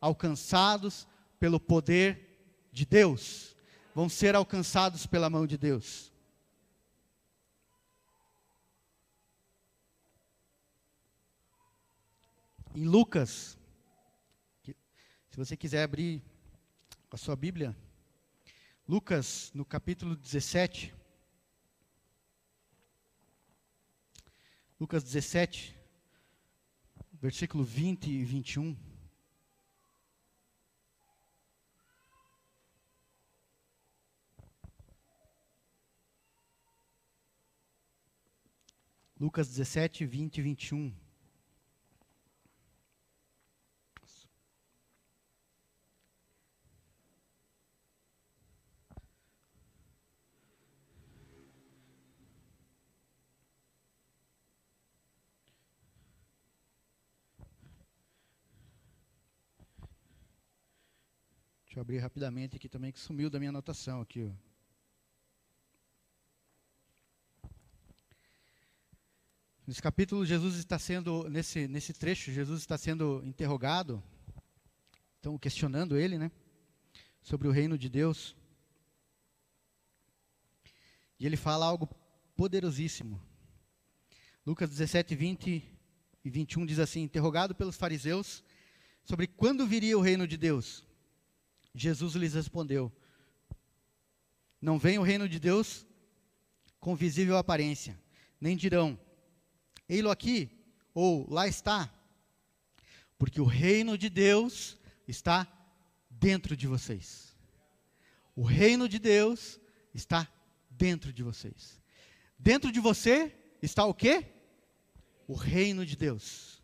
alcançados 0.00 1.08
pelo 1.40 1.58
poder 1.58 2.38
de 2.70 2.86
Deus. 2.86 3.56
Vão 3.92 4.08
ser 4.08 4.36
alcançados 4.36 5.06
pela 5.06 5.28
mão 5.28 5.44
de 5.44 5.58
Deus. 5.58 6.13
Em 12.74 12.84
Lucas, 12.84 13.56
se 14.64 15.36
você 15.36 15.56
quiser 15.56 15.84
abrir 15.84 16.20
a 17.08 17.16
sua 17.16 17.36
Bíblia, 17.36 17.76
Lucas, 18.86 19.52
no 19.54 19.64
capítulo 19.64 20.16
17. 20.16 20.92
Lucas 24.78 25.04
17, 25.04 25.74
versículo 27.12 27.62
20 27.62 28.10
e 28.10 28.24
21. 28.24 28.76
Lucas 39.18 39.46
17, 39.48 40.04
20 40.04 40.38
e 40.38 40.42
21. 40.42 41.03
Abrir 61.94 61.98
rapidamente 61.98 62.56
aqui 62.56 62.68
também, 62.68 62.90
que 62.90 62.98
sumiu 62.98 63.30
da 63.30 63.38
minha 63.38 63.50
anotação 63.50 64.00
aqui. 64.00 64.32
Nesse 69.66 69.80
capítulo, 69.80 70.26
Jesus 70.26 70.56
está 70.56 70.78
sendo, 70.78 71.28
nesse, 71.30 71.68
nesse 71.68 71.92
trecho, 71.92 72.32
Jesus 72.32 72.60
está 72.60 72.76
sendo 72.76 73.22
interrogado, 73.24 74.02
estão 75.16 75.38
questionando 75.38 75.96
ele, 75.96 76.18
né? 76.18 76.32
Sobre 77.22 77.46
o 77.46 77.52
reino 77.52 77.78
de 77.78 77.88
Deus. 77.88 78.34
E 81.20 81.26
ele 81.26 81.36
fala 81.36 81.64
algo 81.64 81.88
poderosíssimo. 82.36 83.22
Lucas 84.44 84.68
17, 84.68 85.14
20 85.14 85.62
e 86.24 86.30
21 86.30 86.66
diz 86.66 86.78
assim: 86.80 87.02
Interrogado 87.02 87.54
pelos 87.54 87.76
fariseus, 87.76 88.42
sobre 89.04 89.28
quando 89.28 89.66
viria 89.66 89.96
o 89.96 90.02
reino 90.02 90.26
de 90.26 90.36
Deus. 90.36 90.84
Jesus 91.74 92.14
lhes 92.14 92.34
respondeu: 92.34 92.92
Não 94.60 94.78
vem 94.78 94.98
o 94.98 95.02
reino 95.02 95.28
de 95.28 95.40
Deus 95.40 95.86
com 96.78 96.94
visível 96.94 97.36
aparência, 97.36 97.98
nem 98.40 98.56
dirão: 98.56 98.98
Ei-lo 99.88 100.10
aqui, 100.10 100.50
ou 100.94 101.28
lá 101.28 101.48
está, 101.48 101.92
porque 103.18 103.40
o 103.40 103.44
reino 103.44 103.98
de 103.98 104.08
Deus 104.08 104.78
está 105.08 105.46
dentro 106.08 106.56
de 106.56 106.66
vocês. 106.66 107.34
O 108.36 108.42
reino 108.42 108.88
de 108.88 108.98
Deus 108.98 109.60
está 109.92 110.28
dentro 110.70 111.12
de 111.12 111.22
vocês. 111.22 111.80
Dentro 112.38 112.70
de 112.70 112.80
você 112.80 113.32
está 113.62 113.84
o 113.84 113.94
quê? 113.94 114.26
O 115.26 115.34
reino 115.34 115.86
de 115.86 115.96
Deus. 115.96 116.62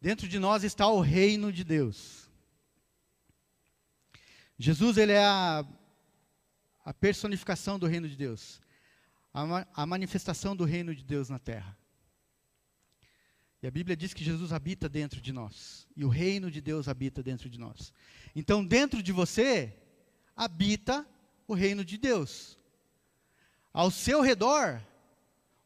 Dentro 0.00 0.28
de 0.28 0.38
nós 0.38 0.62
está 0.64 0.88
o 0.88 1.00
reino 1.00 1.52
de 1.52 1.64
Deus. 1.64 2.25
Jesus, 4.58 4.96
ele 4.96 5.12
é 5.12 5.24
a, 5.24 5.66
a 6.84 6.94
personificação 6.94 7.78
do 7.78 7.86
reino 7.86 8.08
de 8.08 8.16
Deus. 8.16 8.60
A, 9.32 9.66
a 9.82 9.86
manifestação 9.86 10.56
do 10.56 10.64
reino 10.64 10.94
de 10.94 11.04
Deus 11.04 11.28
na 11.28 11.38
terra. 11.38 11.76
E 13.62 13.66
a 13.66 13.70
Bíblia 13.70 13.96
diz 13.96 14.14
que 14.14 14.24
Jesus 14.24 14.52
habita 14.52 14.88
dentro 14.88 15.20
de 15.20 15.32
nós. 15.32 15.86
E 15.96 16.04
o 16.04 16.08
reino 16.08 16.50
de 16.50 16.60
Deus 16.60 16.88
habita 16.88 17.22
dentro 17.22 17.50
de 17.50 17.58
nós. 17.58 17.92
Então, 18.34 18.64
dentro 18.64 19.02
de 19.02 19.12
você, 19.12 19.74
habita 20.34 21.06
o 21.46 21.54
reino 21.54 21.84
de 21.84 21.98
Deus. 21.98 22.58
Ao 23.72 23.90
seu 23.90 24.22
redor, 24.22 24.82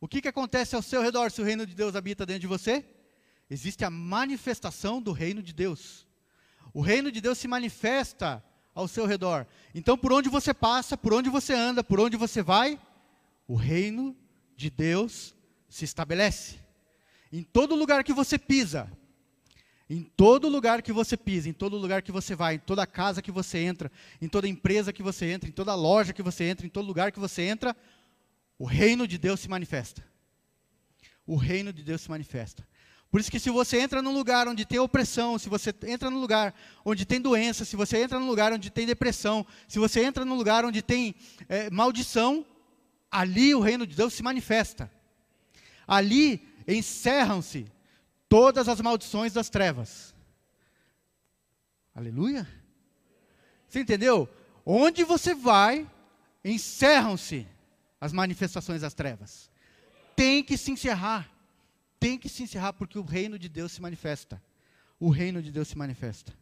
o 0.01 0.09
que, 0.09 0.21
que 0.21 0.29
acontece 0.29 0.75
ao 0.75 0.83
seu 0.83 1.03
redor 1.03 1.31
se 1.31 1.41
o 1.41 1.45
reino 1.45 1.67
de 1.67 1.75
Deus 1.75 1.95
habita 1.95 2.27
dentro 2.27 2.41
de 2.41 2.47
você? 2.47 2.85
Existe 3.49 3.85
a 3.85 3.91
manifestação 3.91 5.03
do 5.03 5.13
reino 5.13 5.43
de 5.43 5.53
Deus. 5.53 6.09
O 6.73 6.81
reino 6.81 7.11
de 7.11 7.21
Deus 7.21 7.39
se 7.39 7.47
manifesta 7.47 8.43
ao 8.75 8.89
seu 8.89 9.07
redor. 9.07 9.47
Então, 9.75 9.97
por 9.97 10.13
onde 10.13 10.29
você 10.29 10.55
passa, 10.55 10.97
por 10.97 11.13
onde 11.13 11.29
você 11.29 11.53
anda, 11.53 11.83
por 11.83 12.01
onde 12.01 12.17
você 12.17 12.43
vai, 12.43 12.81
o 13.47 13.55
reino 13.55 14.17
de 14.57 14.71
Deus 14.71 15.35
se 15.69 15.85
estabelece. 15.85 16.59
Em 17.33 17.43
todo 17.43 17.75
lugar 17.75 18.05
que 18.05 18.13
você 18.13 18.39
pisa, 18.39 18.91
em 19.89 20.03
todo 20.03 20.49
lugar 20.49 20.83
que 20.83 20.93
você 20.93 21.17
pisa, 21.17 21.49
em 21.49 21.53
todo 21.53 21.77
lugar 21.77 22.03
que 22.03 22.13
você 22.13 22.35
vai, 22.37 22.55
em 22.55 22.59
toda 22.59 22.87
casa 22.87 23.21
que 23.21 23.33
você 23.33 23.59
entra, 23.59 23.91
em 24.21 24.29
toda 24.29 24.47
empresa 24.47 24.93
que 24.93 25.03
você 25.03 25.27
entra, 25.27 25.49
em 25.49 25.53
toda 25.53 25.75
loja 25.75 26.13
que 26.13 26.23
você 26.23 26.45
entra, 26.45 26.65
em 26.65 26.71
todo 26.71 26.87
lugar 26.87 27.11
que 27.11 27.19
você 27.19 27.43
entra, 27.43 27.77
o 28.59 28.65
reino 28.65 29.07
de 29.07 29.19
Deus 29.19 29.41
se 29.41 29.49
manifesta. 29.49 30.05
O 31.27 31.37
reino 31.37 31.73
de 31.73 31.83
Deus 31.83 32.03
se 32.03 32.11
manifesta. 32.11 32.67
Por 33.11 33.21
isso 33.21 33.31
que 33.31 33.41
se 33.41 33.51
você 33.51 33.81
entra 33.81 34.01
num 34.01 34.13
lugar 34.13 34.47
onde 34.47 34.65
tem 34.65 34.79
opressão, 34.79 35.37
se 35.37 35.49
você 35.49 35.75
entra 35.87 36.09
num 36.09 36.21
lugar 36.21 36.55
onde 36.85 37.05
tem 37.05 37.21
doença, 37.21 37.65
se 37.65 37.75
você 37.75 37.99
entra 37.99 38.21
num 38.21 38.27
lugar 38.29 38.53
onde 38.53 38.71
tem 38.71 38.87
depressão, 38.87 39.45
se 39.67 39.81
você 39.81 40.05
entra 40.05 40.25
num 40.25 40.37
lugar 40.37 40.65
onde 40.65 40.81
tem 40.81 41.17
eh, 41.49 41.69
maldição, 41.71 42.47
ali 43.11 43.53
o 43.53 43.61
reino 43.61 43.85
de 43.85 43.97
Deus 43.97 44.15
se 44.15 44.23
manifesta. 44.23 44.89
Ali 45.89 46.49
encerram-se 46.69 47.67
todas 48.29 48.69
as 48.69 48.81
maldições 48.81 49.33
das 49.33 49.51
trevas. 49.51 50.15
Aleluia? 51.93 52.49
Você 53.69 53.81
entendeu? 53.81 54.29
Onde 54.65 55.03
você 55.03 55.35
vai, 55.35 55.85
encerram-se 56.45 57.45
as 58.01 58.13
manifestações 58.13 58.83
das 58.83 58.95
trevas. 58.95 59.51
Tem 60.15 60.45
que 60.45 60.57
se 60.57 60.71
encerrar. 60.71 61.29
Tem 62.01 62.19
que 62.19 62.31
se 62.31 62.43
encerrar 62.43 62.73
porque 62.73 62.99
o 62.99 63.03
reino 63.03 63.39
de 63.39 63.47
Deus 63.47 63.73
se 63.73 63.83
manifesta. 63.83 64.43
O 64.99 65.11
reino 65.11 65.43
de 65.43 65.53
Deus 65.53 65.69
se 65.69 65.77
manifesta. 65.77 66.33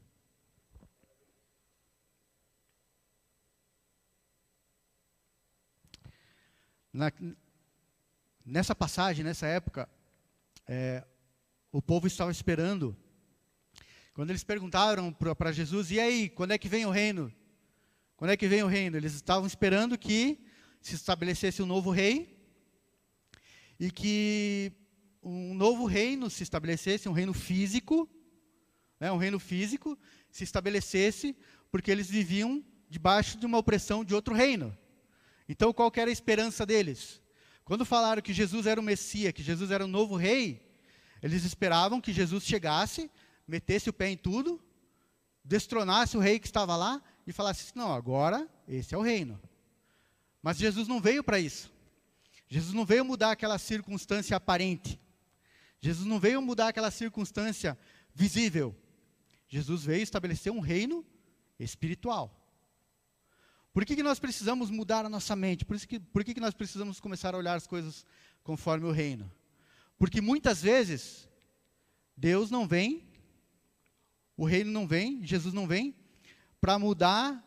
Na- 6.92 7.12
nessa 8.47 8.75
passagem, 8.75 9.25
nessa 9.25 9.47
época, 9.47 9.88
é, 10.66 11.05
o 11.73 11.83
povo 11.83 12.07
estava 12.07 12.31
esperando. 12.31 12.97
Quando 14.14 14.31
eles 14.31 14.44
perguntaram 14.44 15.12
para 15.12 15.53
Jesus, 15.53 15.90
e 15.90 15.99
aí, 15.99 16.29
quando 16.29 16.53
é 16.53 16.59
que 16.59 16.68
vem 16.68 16.87
o 16.87 16.90
reino? 16.90 17.33
Quando 18.16 18.31
é 18.31 18.37
que 18.37 18.49
vem 18.49 18.62
o 18.62 18.68
reino? 18.68 18.97
Eles 18.97 19.14
estavam 19.14 19.47
esperando 19.47 19.99
que 19.99 20.44
se 20.81 20.94
estabelecesse 20.94 21.62
um 21.62 21.66
novo 21.66 21.90
rei 21.90 22.37
e 23.79 23.90
que 23.90 24.73
um 25.29 25.55
novo 25.55 25.85
reino 25.85 26.31
se 26.31 26.43
estabelecesse, 26.43 27.09
um 27.09 27.12
reino 27.12 27.35
físico, 27.35 28.09
né, 28.99 29.12
um 29.12 29.19
reino 29.19 29.38
físico 29.38 29.99
se 30.31 30.43
estabelecesse, 30.43 31.37
porque 31.71 31.91
eles 31.91 32.09
viviam 32.09 32.64
debaixo 32.88 33.38
de 33.38 33.45
uma 33.45 33.59
opressão 33.59 34.03
de 34.05 34.14
outro 34.14 34.35
reino. 34.35 34.77
Então, 35.49 35.73
qual 35.73 35.93
era 35.97 36.11
a 36.11 36.12
esperança 36.12 36.64
deles? 36.64 37.21
Quando 37.64 37.85
falaram 37.85 38.23
que 38.23 38.33
Jesus 38.33 38.67
era 38.67 38.81
o 38.81 38.83
Messias, 38.83 39.33
que 39.33 39.43
Jesus 39.43 39.71
era 39.71 39.85
o 39.85 39.88
novo 39.88 40.17
rei, 40.17 40.67
eles 41.23 41.45
esperavam 41.45 42.01
que 42.01 42.12
Jesus 42.12 42.45
chegasse, 42.45 43.11
metesse 43.47 43.91
o 43.91 43.93
pé 43.93 44.09
em 44.09 44.17
tudo, 44.17 44.62
destronasse 45.45 46.17
o 46.17 46.21
rei 46.21 46.38
que 46.38 46.47
estava 46.47 46.75
lá 46.77 47.03
e 47.27 47.33
falasse: 47.33 47.73
não, 47.75 47.93
agora 47.93 48.49
esse 48.67 48.95
é 48.95 48.99
o 48.99 49.03
reino. 49.03 49.38
Mas 50.43 50.57
Jesus 50.57 50.88
não 50.88 51.01
veio 51.01 51.23
para 51.23 51.38
isso. 51.38 51.71
Jesus 52.49 52.73
não 52.73 52.87
veio 52.87 53.05
mudar 53.05 53.33
aquela 53.33 53.59
circunstância 53.59 54.35
aparente. 54.37 54.99
Jesus 55.81 56.07
não 56.07 56.19
veio 56.19 56.43
mudar 56.43 56.69
aquela 56.69 56.91
circunstância 56.91 57.79
visível. 58.14 58.77
Jesus 59.49 59.85
veio 59.85 60.03
estabelecer 60.03 60.53
um 60.53 60.61
reino 60.61 61.05
espiritual. 61.59 62.35
Por 63.73 63.85
que, 63.85 63.95
que 63.95 64.03
nós 64.03 64.19
precisamos 64.19 64.71
mudar 64.71 65.05
a 65.05 65.09
nossa 65.09 65.37
mente? 65.37 65.64
Por, 65.64 65.79
que, 65.79 66.01
por 66.01 66.25
que, 66.25 66.35
que 66.35 66.41
nós 66.41 66.55
precisamos 66.55 66.99
começar 66.99 67.35
a 67.35 67.38
olhar 67.38 67.55
as 67.55 67.67
coisas 67.67 68.05
conforme 68.43 68.87
o 68.87 68.91
reino? 68.91 69.31
Porque 69.99 70.21
muitas 70.21 70.62
vezes 70.62 71.29
Deus 72.17 72.51
não 72.51 72.67
vem, 72.67 73.07
o 74.37 74.45
reino 74.45 74.71
não 74.71 74.87
vem, 74.87 75.25
Jesus 75.25 75.55
não 75.55 75.67
vem, 75.67 75.95
para 76.61 76.79
mudar 76.79 77.45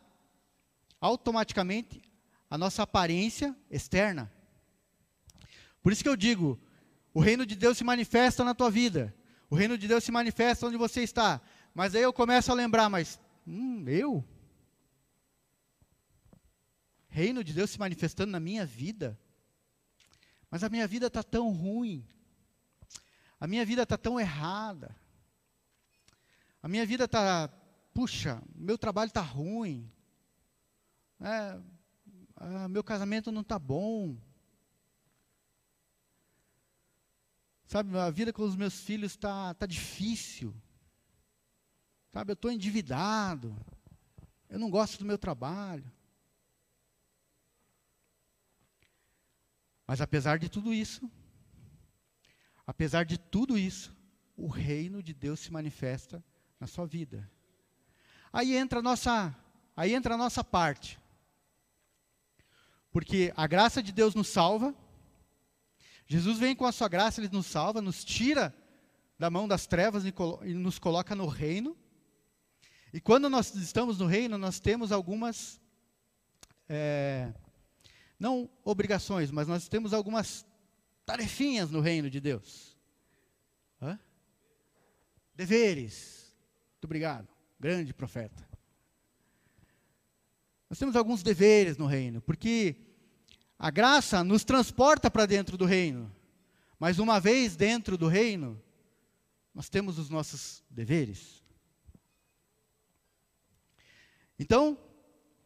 automaticamente 1.00 2.02
a 2.50 2.58
nossa 2.58 2.84
aparência 2.84 3.56
externa. 3.70 4.32
Por 5.82 5.92
isso 5.92 6.04
que 6.04 6.10
eu 6.10 6.16
digo, 6.16 6.60
o 7.14 7.20
reino 7.20 7.46
de 7.46 7.56
Deus 7.56 7.78
se 7.78 7.84
manifesta 7.84 8.44
na 8.44 8.54
tua 8.54 8.70
vida. 8.70 9.14
O 9.50 9.56
reino 9.56 9.78
de 9.78 9.88
Deus 9.88 10.04
se 10.04 10.12
manifesta 10.12 10.68
onde 10.68 10.78
você 10.78 11.02
está. 11.04 11.42
Mas 11.74 11.94
aí 11.94 12.02
eu 12.02 12.14
começo 12.14 12.52
a 12.52 12.56
lembrar, 12.56 12.90
mas 12.90 13.20
hum, 13.46 13.84
eu? 13.88 14.24
Reino 17.08 17.44
de 17.44 17.54
Deus 17.54 17.70
se 17.70 17.80
manifestando 17.80 18.32
na 18.32 18.40
minha 18.40 18.66
vida? 18.66 19.20
Mas 20.50 20.64
a 20.64 20.70
minha 20.70 20.88
vida 20.88 21.08
está 21.08 21.22
tão 21.22 21.50
ruim. 21.50 22.08
A 23.40 23.48
minha 23.48 23.66
vida 23.66 23.84
está 23.84 23.98
tão 23.98 24.20
errada. 24.20 24.96
A 26.64 26.68
minha 26.68 26.86
vida 26.86 27.06
está, 27.06 27.50
puxa, 27.94 28.42
meu 28.56 28.78
trabalho 28.78 29.10
está 29.10 29.22
ruim. 29.22 29.92
É, 31.20 31.60
ah, 32.38 32.68
meu 32.70 32.84
casamento 32.84 33.32
não 33.32 33.42
está 33.42 33.60
bom. 33.60 34.18
Sabe, 37.72 37.98
a 37.98 38.10
vida 38.10 38.34
com 38.34 38.44
os 38.44 38.54
meus 38.54 38.82
filhos 38.82 39.14
está 39.14 39.54
tá 39.54 39.66
difícil. 39.66 40.54
Sabe, 42.12 42.32
eu 42.32 42.34
estou 42.34 42.52
endividado. 42.52 43.56
Eu 44.50 44.60
não 44.60 44.70
gosto 44.70 45.00
do 45.00 45.06
meu 45.06 45.18
trabalho. 45.18 45.90
Mas 49.88 50.02
apesar 50.02 50.38
de 50.38 50.50
tudo 50.50 50.74
isso, 50.74 51.10
apesar 52.68 53.06
de 53.06 53.18
tudo 53.18 53.58
isso, 53.58 53.96
o 54.36 54.50
reino 54.50 55.02
de 55.02 55.14
Deus 55.14 55.40
se 55.40 55.50
manifesta 55.50 56.22
na 56.60 56.68
sua 56.68 56.86
vida. 56.86 57.32
Aí 58.34 58.54
entra 58.54 58.80
a 58.80 58.84
nossa, 58.84 59.34
aí 59.78 59.94
entra 59.94 60.16
a 60.16 60.18
nossa 60.18 60.44
parte. 60.44 61.00
Porque 62.92 63.32
a 63.38 63.48
graça 63.48 63.82
de 63.82 63.94
Deus 63.94 64.14
nos 64.14 64.28
salva. 64.28 64.76
Jesus 66.12 66.38
vem 66.38 66.54
com 66.54 66.66
a 66.66 66.74
sua 66.74 66.90
graça, 66.90 67.22
ele 67.22 67.30
nos 67.32 67.46
salva, 67.46 67.82
nos 67.82 68.04
tira 68.04 68.54
da 69.18 69.30
mão 69.30 69.48
das 69.48 69.66
trevas 69.66 70.04
e, 70.04 70.14
nos 70.54 70.78
coloca 70.78 71.16
no 71.16 71.26
reino. 71.26 71.78
E 72.92 73.00
quando 73.00 73.30
nós 73.30 73.56
estamos 73.56 73.98
no 73.98 74.08
reino, 74.08 74.38
nós 74.38 74.60
temos 74.60 74.92
algumas 74.92 75.62
é, 76.68 77.34
não 78.20 78.50
obrigações, 78.62 79.32
mas 79.32 79.48
nós 79.48 79.70
temos 79.70 79.94
algumas 79.94 80.46
tarefinhas 81.06 81.72
no 81.72 81.80
reino 81.80 82.10
de 82.10 82.20
Deus. 82.20 82.78
Hã? 83.82 83.98
Deveres. 85.34 86.36
Muito 86.74 86.84
obrigado, 86.84 87.30
grande 87.58 87.94
profeta. 87.94 88.46
Nós 90.70 90.78
temos 90.78 90.98
alguns 90.98 91.24
deveres 91.24 91.78
no 91.78 91.86
reino, 91.86 92.22
porque 92.22 92.76
a 93.64 93.70
graça 93.70 94.24
nos 94.24 94.44
transporta 94.44 95.12
para 95.12 95.28
dentro 95.28 95.56
do 95.56 95.66
reino. 95.66 96.12
Mas 96.80 96.98
uma 96.98 97.20
vez 97.20 97.56
dentro 97.56 97.96
do 97.96 98.08
reino, 98.08 98.60
nós 99.54 99.70
temos 99.70 100.00
os 100.00 100.10
nossos 100.10 100.64
deveres. 100.68 101.44
Então, 104.40 104.76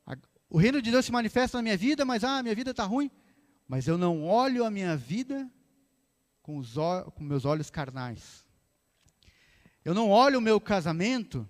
a- 0.06 0.16
o 0.50 0.58
reino 0.58 0.82
de 0.82 0.92
Deus 0.92 1.06
se 1.06 1.12
manifesta 1.12 1.58
na 1.58 1.62
minha 1.62 1.76
vida, 1.76 2.06
mas 2.06 2.24
ah, 2.24 2.42
minha 2.42 2.56
vida 2.56 2.72
está 2.72 2.86
ruim. 2.86 3.12
Mas 3.68 3.86
eu 3.86 3.98
não 3.98 4.24
olho 4.24 4.64
a 4.64 4.72
minha 4.72 4.96
vida 4.96 5.52
com, 6.42 6.58
os 6.58 6.74
com 7.16 7.22
meus 7.22 7.44
olhos 7.44 7.70
carnais. 7.70 8.46
Eu 9.84 9.94
não 9.94 10.10
olho 10.10 10.40
o 10.40 10.42
meu 10.42 10.62
casamento 10.62 11.46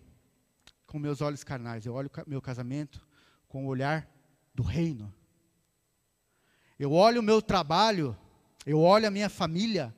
com 0.87 0.97
meus 0.97 1.21
olhos 1.21 1.43
carnais. 1.43 1.85
Eu 1.85 1.93
olho 1.93 2.09
o 2.25 2.29
meu 2.29 2.41
casamento 2.41 3.07
com 3.47 3.65
o 3.65 3.67
olhar 3.67 4.09
do 4.51 4.63
reino. 4.63 5.13
Eu 6.77 6.91
olho 6.91 7.21
o 7.21 7.23
meu 7.23 7.41
trabalho, 7.41 8.17
eu 8.65 8.81
olho 8.81 9.07
a 9.07 9.11
minha 9.11 9.29
família 9.29 9.95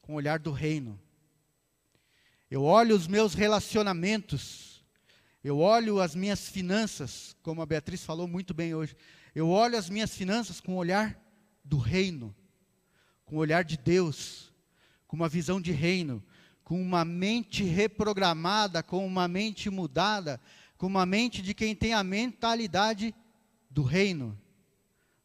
com 0.00 0.14
o 0.14 0.16
olhar 0.16 0.38
do 0.38 0.50
reino. 0.50 0.98
Eu 2.50 2.62
olho 2.62 2.96
os 2.96 3.06
meus 3.06 3.34
relacionamentos, 3.34 4.82
eu 5.44 5.58
olho 5.58 6.00
as 6.00 6.14
minhas 6.14 6.48
finanças, 6.48 7.36
como 7.42 7.60
a 7.60 7.66
Beatriz 7.66 8.02
falou 8.02 8.26
muito 8.26 8.54
bem 8.54 8.74
hoje. 8.74 8.96
Eu 9.34 9.50
olho 9.50 9.76
as 9.76 9.90
minhas 9.90 10.14
finanças 10.14 10.58
com 10.58 10.72
o 10.72 10.78
olhar 10.78 11.20
do 11.62 11.76
reino, 11.76 12.34
com 13.26 13.36
o 13.36 13.40
olhar 13.40 13.62
de 13.62 13.76
Deus, 13.76 14.50
com 15.06 15.16
uma 15.16 15.28
visão 15.28 15.60
de 15.60 15.70
reino, 15.70 16.24
com 16.64 16.80
uma 16.80 17.04
mente 17.04 17.62
reprogramada, 17.62 18.82
com 18.82 19.06
uma 19.06 19.28
mente 19.28 19.68
mudada, 19.68 20.40
com 20.78 20.86
uma 20.86 21.04
mente 21.04 21.42
de 21.42 21.52
quem 21.52 21.74
tem 21.74 21.92
a 21.92 22.02
mentalidade 22.02 23.14
do 23.70 23.82
reino, 23.82 24.40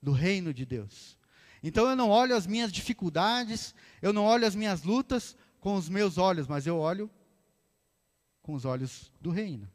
do 0.01 0.11
reino 0.11 0.53
de 0.53 0.65
Deus. 0.65 1.17
Então 1.63 1.87
eu 1.87 1.95
não 1.95 2.09
olho 2.09 2.35
as 2.35 2.47
minhas 2.47 2.71
dificuldades, 2.71 3.75
eu 4.01 4.11
não 4.11 4.25
olho 4.25 4.47
as 4.47 4.55
minhas 4.55 4.83
lutas 4.83 5.37
com 5.59 5.75
os 5.75 5.87
meus 5.87 6.17
olhos, 6.17 6.47
mas 6.47 6.65
eu 6.65 6.77
olho 6.77 7.09
com 8.41 8.53
os 8.53 8.65
olhos 8.65 9.11
do 9.21 9.29
reino. 9.29 9.69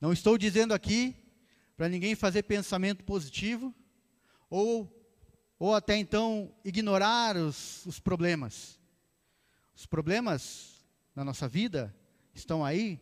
Não 0.00 0.12
estou 0.12 0.38
dizendo 0.38 0.72
aqui 0.72 1.16
para 1.76 1.88
ninguém 1.88 2.14
fazer 2.14 2.44
pensamento 2.44 3.02
positivo 3.02 3.74
ou, 4.48 4.88
ou 5.58 5.74
até 5.74 5.96
então 5.96 6.54
ignorar 6.64 7.36
os, 7.36 7.84
os 7.84 7.98
problemas. 7.98 8.78
Os 9.74 9.84
problemas 9.84 10.86
na 11.14 11.24
nossa 11.24 11.48
vida 11.48 11.94
estão 12.32 12.64
aí 12.64 13.00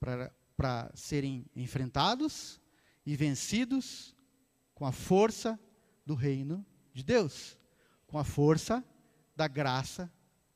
para 0.00 0.90
serem 0.94 1.44
enfrentados 1.54 2.61
e 3.04 3.16
vencidos 3.16 4.14
com 4.74 4.86
a 4.86 4.92
força 4.92 5.58
do 6.04 6.14
reino 6.14 6.64
de 6.92 7.02
Deus, 7.02 7.58
com 8.06 8.18
a 8.18 8.24
força 8.24 8.84
da 9.34 9.48
graça 9.48 10.12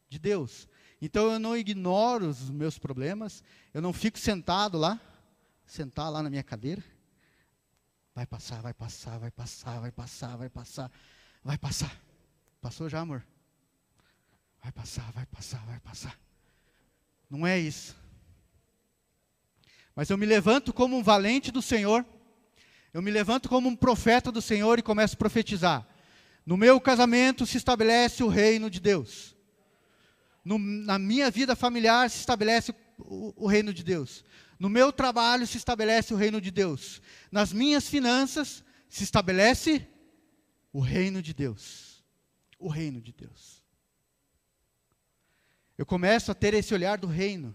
de 0.08 0.18
Deus. 0.18 0.68
Então 1.00 1.30
eu 1.30 1.38
não 1.38 1.56
ignoro 1.56 2.28
os 2.28 2.50
meus 2.50 2.78
problemas, 2.78 3.42
eu 3.74 3.82
não 3.82 3.92
fico 3.92 4.18
sentado 4.18 4.78
lá, 4.78 5.00
sentar 5.66 6.10
lá 6.10 6.22
na 6.22 6.30
minha 6.30 6.42
cadeira. 6.42 6.82
Vai 8.14 8.26
passar, 8.26 8.62
vai 8.62 8.72
passar, 8.72 9.18
vai 9.18 9.30
passar, 9.30 9.80
vai 9.80 9.90
passar, 9.90 10.36
vai 10.36 10.48
passar, 10.48 10.90
vai 11.44 11.58
passar. 11.58 12.02
Passou 12.60 12.88
já, 12.88 13.00
amor? 13.00 13.26
Vai 14.62 14.72
passar, 14.72 15.12
vai 15.12 15.26
passar, 15.26 15.64
vai 15.66 15.78
passar. 15.80 16.18
Não 17.28 17.46
é 17.46 17.58
isso. 17.58 17.94
Mas 19.94 20.10
eu 20.10 20.16
me 20.16 20.26
levanto 20.26 20.72
como 20.72 20.96
um 20.96 21.02
valente 21.02 21.52
do 21.52 21.60
Senhor. 21.60 22.04
Eu 22.96 23.02
me 23.02 23.10
levanto 23.10 23.46
como 23.46 23.68
um 23.68 23.76
profeta 23.76 24.32
do 24.32 24.40
Senhor 24.40 24.78
e 24.78 24.82
começo 24.82 25.16
a 25.16 25.18
profetizar. 25.18 25.86
No 26.46 26.56
meu 26.56 26.80
casamento 26.80 27.44
se 27.44 27.58
estabelece 27.58 28.24
o 28.24 28.26
reino 28.26 28.70
de 28.70 28.80
Deus. 28.80 29.36
No- 30.42 30.58
na 30.58 30.98
minha 30.98 31.30
vida 31.30 31.54
familiar 31.54 32.08
se 32.08 32.20
estabelece 32.20 32.74
o, 32.98 33.34
o 33.44 33.46
reino 33.46 33.74
de 33.74 33.84
Deus. 33.84 34.24
No 34.58 34.70
meu 34.70 34.90
trabalho 34.90 35.46
se 35.46 35.58
estabelece 35.58 36.14
o 36.14 36.16
reino 36.16 36.40
de 36.40 36.50
Deus. 36.50 37.02
Nas 37.30 37.52
minhas 37.52 37.86
finanças 37.86 38.64
se 38.88 39.04
estabelece 39.04 39.86
o 40.72 40.80
reino 40.80 41.20
de 41.20 41.34
Deus. 41.34 42.02
O 42.58 42.70
reino 42.70 42.98
de 42.98 43.12
Deus. 43.12 43.62
Eu 45.76 45.84
começo 45.84 46.32
a 46.32 46.34
ter 46.34 46.54
esse 46.54 46.72
olhar 46.72 46.96
do 46.96 47.06
reino. 47.06 47.54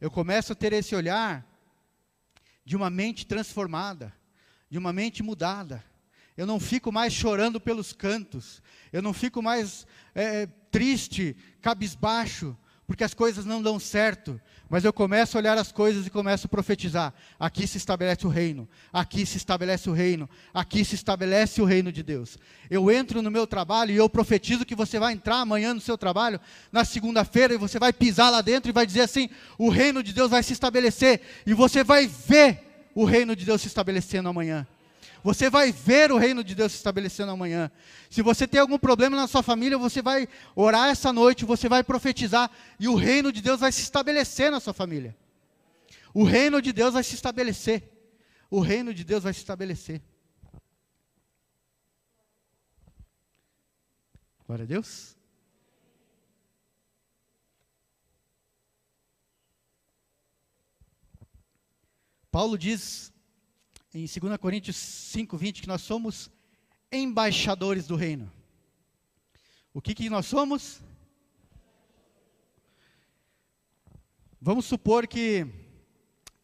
Eu 0.00 0.10
começo 0.10 0.52
a 0.52 0.56
ter 0.56 0.72
esse 0.72 0.96
olhar 0.96 1.46
de 2.64 2.74
uma 2.74 2.90
mente 2.90 3.24
transformada, 3.24 4.12
de 4.74 4.78
uma 4.78 4.92
mente 4.92 5.22
mudada. 5.22 5.84
Eu 6.36 6.48
não 6.48 6.58
fico 6.58 6.90
mais 6.90 7.12
chorando 7.12 7.60
pelos 7.60 7.92
cantos. 7.92 8.60
Eu 8.92 9.00
não 9.00 9.12
fico 9.12 9.40
mais 9.40 9.86
é, 10.12 10.48
triste, 10.68 11.36
cabisbaixo, 11.62 12.56
porque 12.84 13.04
as 13.04 13.14
coisas 13.14 13.44
não 13.44 13.62
dão 13.62 13.78
certo. 13.78 14.40
Mas 14.68 14.84
eu 14.84 14.92
começo 14.92 15.36
a 15.36 15.40
olhar 15.40 15.56
as 15.56 15.70
coisas 15.70 16.08
e 16.08 16.10
começo 16.10 16.48
a 16.48 16.50
profetizar. 16.50 17.14
Aqui 17.38 17.68
se 17.68 17.76
estabelece 17.76 18.26
o 18.26 18.28
reino. 18.28 18.68
Aqui 18.92 19.24
se 19.24 19.36
estabelece 19.36 19.88
o 19.88 19.92
reino. 19.92 20.28
Aqui 20.52 20.84
se 20.84 20.96
estabelece 20.96 21.62
o 21.62 21.64
reino 21.64 21.92
de 21.92 22.02
Deus. 22.02 22.36
Eu 22.68 22.90
entro 22.90 23.22
no 23.22 23.30
meu 23.30 23.46
trabalho 23.46 23.92
e 23.92 23.96
eu 23.96 24.10
profetizo 24.10 24.66
que 24.66 24.74
você 24.74 24.98
vai 24.98 25.12
entrar 25.12 25.36
amanhã 25.36 25.72
no 25.72 25.80
seu 25.80 25.96
trabalho, 25.96 26.40
na 26.72 26.84
segunda-feira, 26.84 27.54
e 27.54 27.58
você 27.58 27.78
vai 27.78 27.92
pisar 27.92 28.28
lá 28.28 28.40
dentro 28.40 28.70
e 28.70 28.72
vai 28.72 28.84
dizer 28.84 29.02
assim: 29.02 29.30
o 29.56 29.68
reino 29.68 30.02
de 30.02 30.12
Deus 30.12 30.32
vai 30.32 30.42
se 30.42 30.52
estabelecer. 30.52 31.20
E 31.46 31.54
você 31.54 31.84
vai 31.84 32.08
ver 32.08 32.73
o 32.94 33.04
reino 33.04 33.34
de 33.34 33.44
Deus 33.44 33.60
se 33.60 33.66
estabelecendo 33.66 34.28
amanhã. 34.28 34.66
Você 35.22 35.48
vai 35.48 35.72
ver 35.72 36.12
o 36.12 36.18
reino 36.18 36.44
de 36.44 36.54
Deus 36.54 36.72
se 36.72 36.76
estabelecendo 36.76 37.32
amanhã. 37.32 37.70
Se 38.10 38.20
você 38.20 38.46
tem 38.46 38.60
algum 38.60 38.78
problema 38.78 39.16
na 39.16 39.26
sua 39.26 39.42
família, 39.42 39.78
você 39.78 40.02
vai 40.02 40.28
orar 40.54 40.90
essa 40.90 41.12
noite, 41.12 41.46
você 41.46 41.66
vai 41.66 41.82
profetizar 41.82 42.50
e 42.78 42.88
o 42.88 42.94
reino 42.94 43.32
de 43.32 43.40
Deus 43.40 43.58
vai 43.58 43.72
se 43.72 43.80
estabelecer 43.80 44.50
na 44.50 44.60
sua 44.60 44.74
família. 44.74 45.16
O 46.12 46.24
reino 46.24 46.60
de 46.60 46.72
Deus 46.72 46.92
vai 46.92 47.02
se 47.02 47.14
estabelecer. 47.14 47.90
O 48.50 48.60
reino 48.60 48.92
de 48.92 49.02
Deus 49.02 49.24
vai 49.24 49.32
se 49.32 49.40
estabelecer. 49.40 50.02
Glória 54.46 54.64
a 54.64 54.66
Deus. 54.66 55.16
Paulo 62.34 62.58
diz 62.58 63.12
em 63.94 64.06
2 64.06 64.36
Coríntios 64.38 64.74
5:20 64.74 65.62
que 65.62 65.68
nós 65.68 65.82
somos 65.82 66.28
embaixadores 66.90 67.86
do 67.86 67.94
reino. 67.94 68.28
O 69.72 69.80
que 69.80 69.94
que 69.94 70.10
nós 70.10 70.26
somos? 70.26 70.80
Vamos 74.40 74.64
supor 74.64 75.06
que 75.06 75.46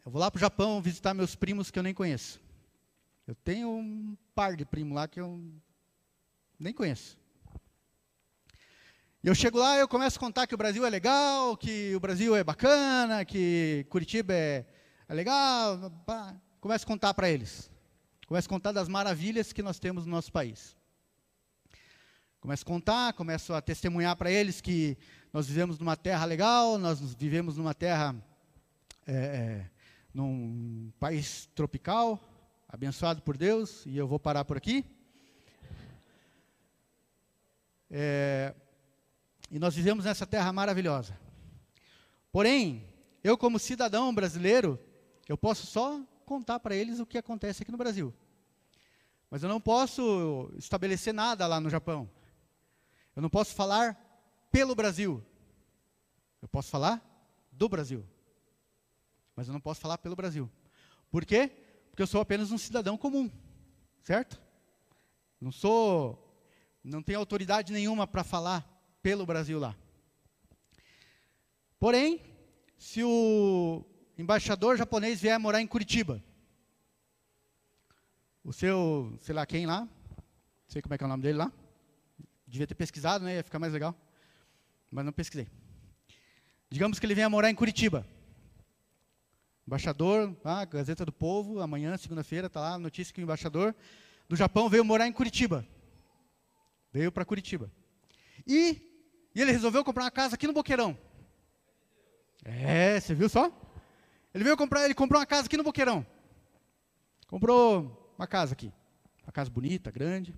eu 0.05 0.09
vou 0.13 0.21
lá 0.21 0.31
para 0.31 0.37
o 0.37 0.39
Japão 0.39 0.81
visitar 0.81 1.13
meus 1.13 1.35
primos 1.35 1.69
que 1.69 1.77
eu 1.77 1.83
nem 1.83 1.93
conheço. 1.93 2.39
Eu 3.27 3.35
tenho 3.35 3.69
um 3.69 4.15
par 4.33 4.55
de 4.55 4.63
primos 4.63 4.95
lá 4.95 5.09
que 5.09 5.19
eu 5.19 5.43
nem 6.57 6.73
conheço. 6.73 7.17
Eu 9.21 9.35
chego 9.35 9.59
lá 9.59 9.75
eu 9.75 9.89
começo 9.89 10.15
a 10.15 10.21
contar 10.21 10.47
que 10.47 10.55
o 10.55 10.57
Brasil 10.57 10.85
é 10.85 10.89
legal, 10.89 11.57
que 11.57 11.93
o 11.93 11.99
Brasil 11.99 12.33
é 12.33 12.45
bacana, 12.45 13.25
que 13.25 13.85
Curitiba 13.89 14.33
é, 14.33 14.65
é 15.11 15.13
legal. 15.13 15.91
pá. 16.05 16.33
Começo 16.61 16.85
a 16.85 16.87
contar 16.87 17.13
para 17.13 17.29
eles. 17.29 17.69
Começo 18.25 18.47
a 18.47 18.49
contar 18.49 18.71
das 18.71 18.87
maravilhas 18.87 19.51
que 19.51 19.61
nós 19.61 19.77
temos 19.77 20.05
no 20.05 20.11
nosso 20.11 20.31
país. 20.31 20.73
Começo 22.39 22.63
a 22.63 22.65
contar, 22.65 23.13
começo 23.13 23.53
a 23.53 23.61
testemunhar 23.61 24.15
para 24.15 24.31
eles 24.31 24.61
que 24.61 24.97
nós 25.33 25.47
vivemos 25.47 25.77
numa 25.77 25.97
terra 25.97 26.23
legal, 26.23 26.77
nós 26.77 27.13
vivemos 27.13 27.57
numa 27.57 27.73
terra, 27.73 28.15
é, 29.05 29.13
é, 29.13 29.69
num 30.13 30.93
país 30.97 31.49
tropical, 31.53 32.17
abençoado 32.69 33.21
por 33.21 33.35
Deus, 33.35 33.85
e 33.85 33.97
eu 33.97 34.07
vou 34.07 34.17
parar 34.17 34.45
por 34.45 34.55
aqui. 34.55 34.85
É, 37.89 38.55
e 39.51 39.59
nós 39.59 39.75
vivemos 39.75 40.05
nessa 40.05 40.25
terra 40.25 40.53
maravilhosa. 40.53 41.19
Porém, 42.31 42.87
eu 43.21 43.37
como 43.37 43.59
cidadão 43.59 44.15
brasileiro, 44.15 44.79
eu 45.27 45.37
posso 45.37 45.65
só 45.67 46.01
contar 46.25 46.59
para 46.59 46.75
eles 46.75 46.99
o 46.99 47.05
que 47.05 47.17
acontece 47.17 47.63
aqui 47.63 47.71
no 47.71 47.77
Brasil. 47.77 48.13
Mas 49.29 49.43
eu 49.43 49.49
não 49.49 49.61
posso 49.61 50.51
estabelecer 50.57 51.13
nada 51.13 51.47
lá 51.47 51.59
no 51.59 51.69
Japão. 51.69 52.09
Eu 53.15 53.21
não 53.21 53.29
posso 53.29 53.55
falar 53.55 53.95
pelo 54.51 54.75
Brasil. 54.75 55.23
Eu 56.41 56.47
posso 56.47 56.69
falar 56.69 57.01
do 57.51 57.69
Brasil. 57.69 58.05
Mas 59.35 59.47
eu 59.47 59.53
não 59.53 59.61
posso 59.61 59.79
falar 59.79 59.97
pelo 59.97 60.15
Brasil. 60.15 60.49
Por 61.09 61.25
quê? 61.25 61.49
Porque 61.89 62.01
eu 62.01 62.07
sou 62.07 62.21
apenas 62.21 62.51
um 62.51 62.57
cidadão 62.57 62.97
comum. 62.97 63.29
Certo? 64.03 64.41
Não 65.39 65.51
sou. 65.51 66.27
Não 66.83 67.01
tenho 67.01 67.19
autoridade 67.19 67.71
nenhuma 67.71 68.07
para 68.07 68.23
falar 68.23 68.67
pelo 69.01 69.25
Brasil 69.25 69.59
lá. 69.59 69.75
Porém, 71.79 72.21
se 72.77 73.03
o 73.03 73.85
embaixador 74.17 74.77
japonês 74.77 75.21
vier 75.21 75.39
morar 75.39 75.61
em 75.61 75.67
Curitiba, 75.67 76.23
o 78.43 78.51
seu, 78.51 79.17
sei 79.21 79.35
lá 79.35 79.45
quem 79.45 79.65
lá, 79.65 79.81
não 79.81 79.89
sei 80.67 80.81
como 80.81 80.93
é 80.93 80.97
que 80.97 81.03
é 81.03 81.07
o 81.07 81.09
nome 81.09 81.23
dele 81.23 81.37
lá, 81.37 81.51
devia 82.47 82.67
ter 82.67 82.75
pesquisado, 82.75 83.23
né? 83.23 83.35
Ia 83.35 83.43
ficar 83.43 83.59
mais 83.59 83.71
legal. 83.71 83.95
Mas 84.89 85.05
não 85.05 85.13
pesquisei. 85.13 85.47
Digamos 86.69 86.99
que 86.99 87.05
ele 87.05 87.15
venha 87.15 87.29
morar 87.29 87.49
em 87.49 87.55
Curitiba. 87.55 88.05
Embaixador, 89.65 90.35
ah, 90.43 90.65
Gazeta 90.65 91.05
do 91.05 91.13
Povo, 91.13 91.61
amanhã, 91.61 91.95
segunda-feira, 91.97 92.47
está 92.47 92.59
lá 92.59 92.73
a 92.73 92.79
notícia 92.79 93.13
que 93.13 93.21
o 93.21 93.23
embaixador 93.23 93.73
do 94.27 94.35
Japão 94.35 94.67
veio 94.67 94.83
morar 94.83 95.07
em 95.07 95.13
Curitiba. 95.13 95.65
Veio 96.91 97.11
para 97.11 97.23
Curitiba. 97.23 97.71
E, 98.45 98.81
e 99.33 99.41
ele 99.41 99.51
resolveu 99.51 99.83
comprar 99.83 100.03
uma 100.03 100.11
casa 100.11 100.35
aqui 100.35 100.45
no 100.45 100.53
Boqueirão. 100.53 100.97
É, 102.43 102.99
você 102.99 103.13
viu 103.13 103.29
só? 103.29 103.49
Ele 104.33 104.43
veio 104.43 104.55
comprar, 104.55 104.85
ele 104.85 104.93
comprou 104.93 105.19
uma 105.19 105.25
casa 105.25 105.47
aqui 105.47 105.57
no 105.57 105.63
Boqueirão. 105.63 106.05
Comprou 107.27 108.13
uma 108.17 108.27
casa 108.27 108.53
aqui. 108.53 108.71
Uma 109.23 109.31
casa 109.31 109.49
bonita, 109.49 109.91
grande. 109.91 110.33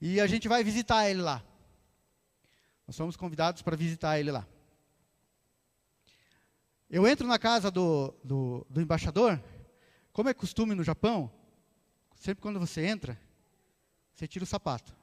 E 0.00 0.20
a 0.20 0.26
gente 0.26 0.48
vai 0.48 0.62
visitar 0.62 1.08
ele 1.08 1.20
lá. 1.20 1.42
Nós 2.86 2.96
somos 2.96 3.16
convidados 3.16 3.60
para 3.60 3.76
visitar 3.76 4.18
ele 4.18 4.30
lá. 4.30 4.46
Eu 6.88 7.06
entro 7.06 7.26
na 7.26 7.38
casa 7.38 7.70
do, 7.70 8.14
do, 8.24 8.66
do, 8.70 8.80
embaixador, 8.80 9.42
como 10.10 10.30
é 10.30 10.34
costume 10.34 10.74
no 10.74 10.82
Japão, 10.82 11.30
sempre 12.16 12.40
quando 12.40 12.58
você 12.58 12.86
entra, 12.86 13.20
você 14.14 14.26
tira 14.26 14.42
o 14.42 14.46
sapato. 14.46 14.96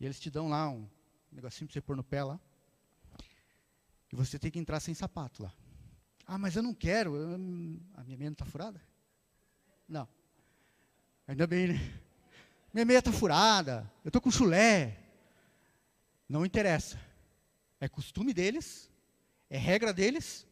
E 0.00 0.04
eles 0.04 0.18
te 0.18 0.28
dão 0.28 0.48
lá 0.48 0.68
um 0.68 0.88
negocinho 1.30 1.68
para 1.68 1.74
você 1.74 1.80
pôr 1.80 1.96
no 1.96 2.02
pé 2.02 2.24
lá. 2.24 2.40
E 4.12 4.16
você 4.16 4.38
tem 4.38 4.50
que 4.50 4.58
entrar 4.58 4.78
sem 4.78 4.94
sapato 4.94 5.42
lá. 5.42 5.52
Ah, 6.26 6.36
mas 6.36 6.54
eu 6.54 6.62
não 6.62 6.74
quero. 6.74 7.16
Eu, 7.16 7.34
a 7.94 8.04
minha 8.04 8.16
meia 8.16 8.30
não 8.30 8.34
está 8.34 8.44
furada? 8.44 8.80
Não. 9.88 10.06
Ainda 11.26 11.46
bem, 11.46 11.68
né? 11.68 12.02
Minha 12.72 12.84
meia 12.84 12.98
está 12.98 13.10
furada. 13.10 13.90
Eu 14.04 14.08
estou 14.10 14.20
com 14.20 14.30
chulé. 14.30 14.98
Não 16.28 16.44
interessa. 16.44 17.00
É 17.80 17.88
costume 17.88 18.34
deles. 18.34 18.90
É 19.48 19.56
regra 19.56 19.92
deles. 19.92 20.46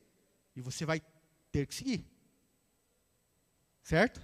E 0.56 0.60
você 0.60 0.84
vai 0.84 1.02
ter 1.52 1.66
que 1.66 1.74
seguir. 1.74 2.04
Certo? 3.82 4.20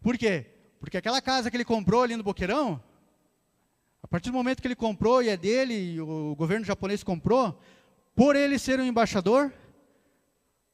Por 0.00 0.16
quê? 0.16 0.46
Porque 0.78 0.96
aquela 0.96 1.20
casa 1.20 1.50
que 1.50 1.56
ele 1.56 1.64
comprou 1.64 2.02
ali 2.02 2.16
no 2.16 2.22
Boqueirão, 2.22 2.82
a 4.02 4.06
partir 4.06 4.30
do 4.30 4.36
momento 4.36 4.60
que 4.60 4.68
ele 4.68 4.76
comprou 4.76 5.22
e 5.22 5.28
é 5.28 5.36
dele, 5.36 5.94
e 5.94 6.00
o 6.00 6.34
governo 6.36 6.64
japonês 6.64 7.02
comprou, 7.02 7.60
por 8.16 8.34
ele 8.34 8.58
ser 8.58 8.80
um 8.80 8.84
embaixador, 8.84 9.52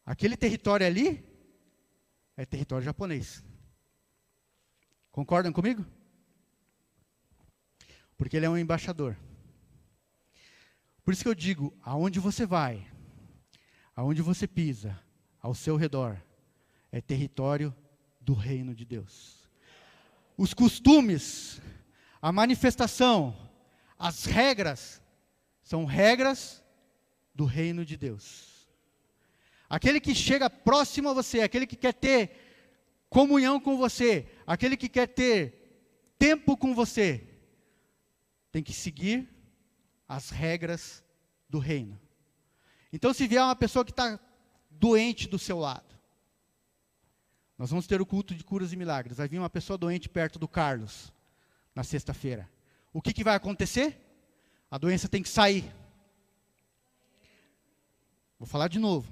aquele 0.06 0.36
território 0.36 0.86
ali 0.86 1.22
é 2.36 2.46
território 2.46 2.84
japonês. 2.84 3.44
Concordam 5.10 5.52
comigo? 5.52 5.84
Porque 8.16 8.36
ele 8.36 8.46
é 8.46 8.50
um 8.50 8.56
embaixador. 8.56 9.16
Por 11.04 11.12
isso 11.12 11.24
que 11.24 11.28
eu 11.28 11.34
digo: 11.34 11.76
aonde 11.82 12.20
você 12.20 12.46
vai, 12.46 12.86
aonde 13.96 14.22
você 14.22 14.46
pisa, 14.46 14.96
ao 15.40 15.52
seu 15.52 15.76
redor, 15.76 16.16
é 16.92 17.00
território 17.00 17.74
do 18.20 18.34
reino 18.34 18.72
de 18.72 18.84
Deus. 18.84 19.50
Os 20.36 20.54
costumes, 20.54 21.60
a 22.20 22.30
manifestação, 22.30 23.36
as 23.98 24.26
regras, 24.26 25.02
são 25.60 25.84
regras 25.84 26.61
do 27.34 27.44
reino 27.44 27.84
de 27.84 27.96
Deus. 27.96 28.68
Aquele 29.68 30.00
que 30.00 30.14
chega 30.14 30.50
próximo 30.50 31.08
a 31.08 31.14
você, 31.14 31.40
aquele 31.40 31.66
que 31.66 31.76
quer 31.76 31.94
ter 31.94 32.30
comunhão 33.08 33.58
com 33.60 33.76
você, 33.76 34.26
aquele 34.46 34.76
que 34.76 34.88
quer 34.88 35.06
ter 35.06 36.14
tempo 36.18 36.56
com 36.56 36.74
você, 36.74 37.26
tem 38.50 38.62
que 38.62 38.72
seguir 38.72 39.28
as 40.06 40.30
regras 40.30 41.02
do 41.48 41.58
reino. 41.58 41.98
Então, 42.92 43.14
se 43.14 43.26
vier 43.26 43.42
uma 43.42 43.56
pessoa 43.56 43.84
que 43.84 43.90
está 43.90 44.20
doente 44.70 45.26
do 45.26 45.38
seu 45.38 45.58
lado, 45.58 45.92
nós 47.56 47.70
vamos 47.70 47.86
ter 47.86 48.00
o 48.00 48.06
culto 48.06 48.34
de 48.34 48.44
curas 48.44 48.72
e 48.72 48.76
milagres. 48.76 49.16
Vai 49.16 49.28
vir 49.28 49.38
uma 49.38 49.48
pessoa 49.48 49.78
doente 49.78 50.08
perto 50.08 50.38
do 50.38 50.48
Carlos, 50.48 51.12
na 51.74 51.82
sexta-feira. 51.82 52.50
O 52.92 53.00
que, 53.00 53.12
que 53.12 53.24
vai 53.24 53.34
acontecer? 53.34 53.98
A 54.70 54.76
doença 54.76 55.08
tem 55.08 55.22
que 55.22 55.28
sair. 55.28 55.72
Vou 58.42 58.48
falar 58.48 58.66
de 58.66 58.80
novo. 58.80 59.06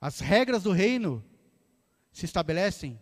As 0.00 0.20
regras 0.20 0.62
do 0.62 0.70
reino 0.70 1.20
se 2.12 2.26
estabelecem 2.26 2.96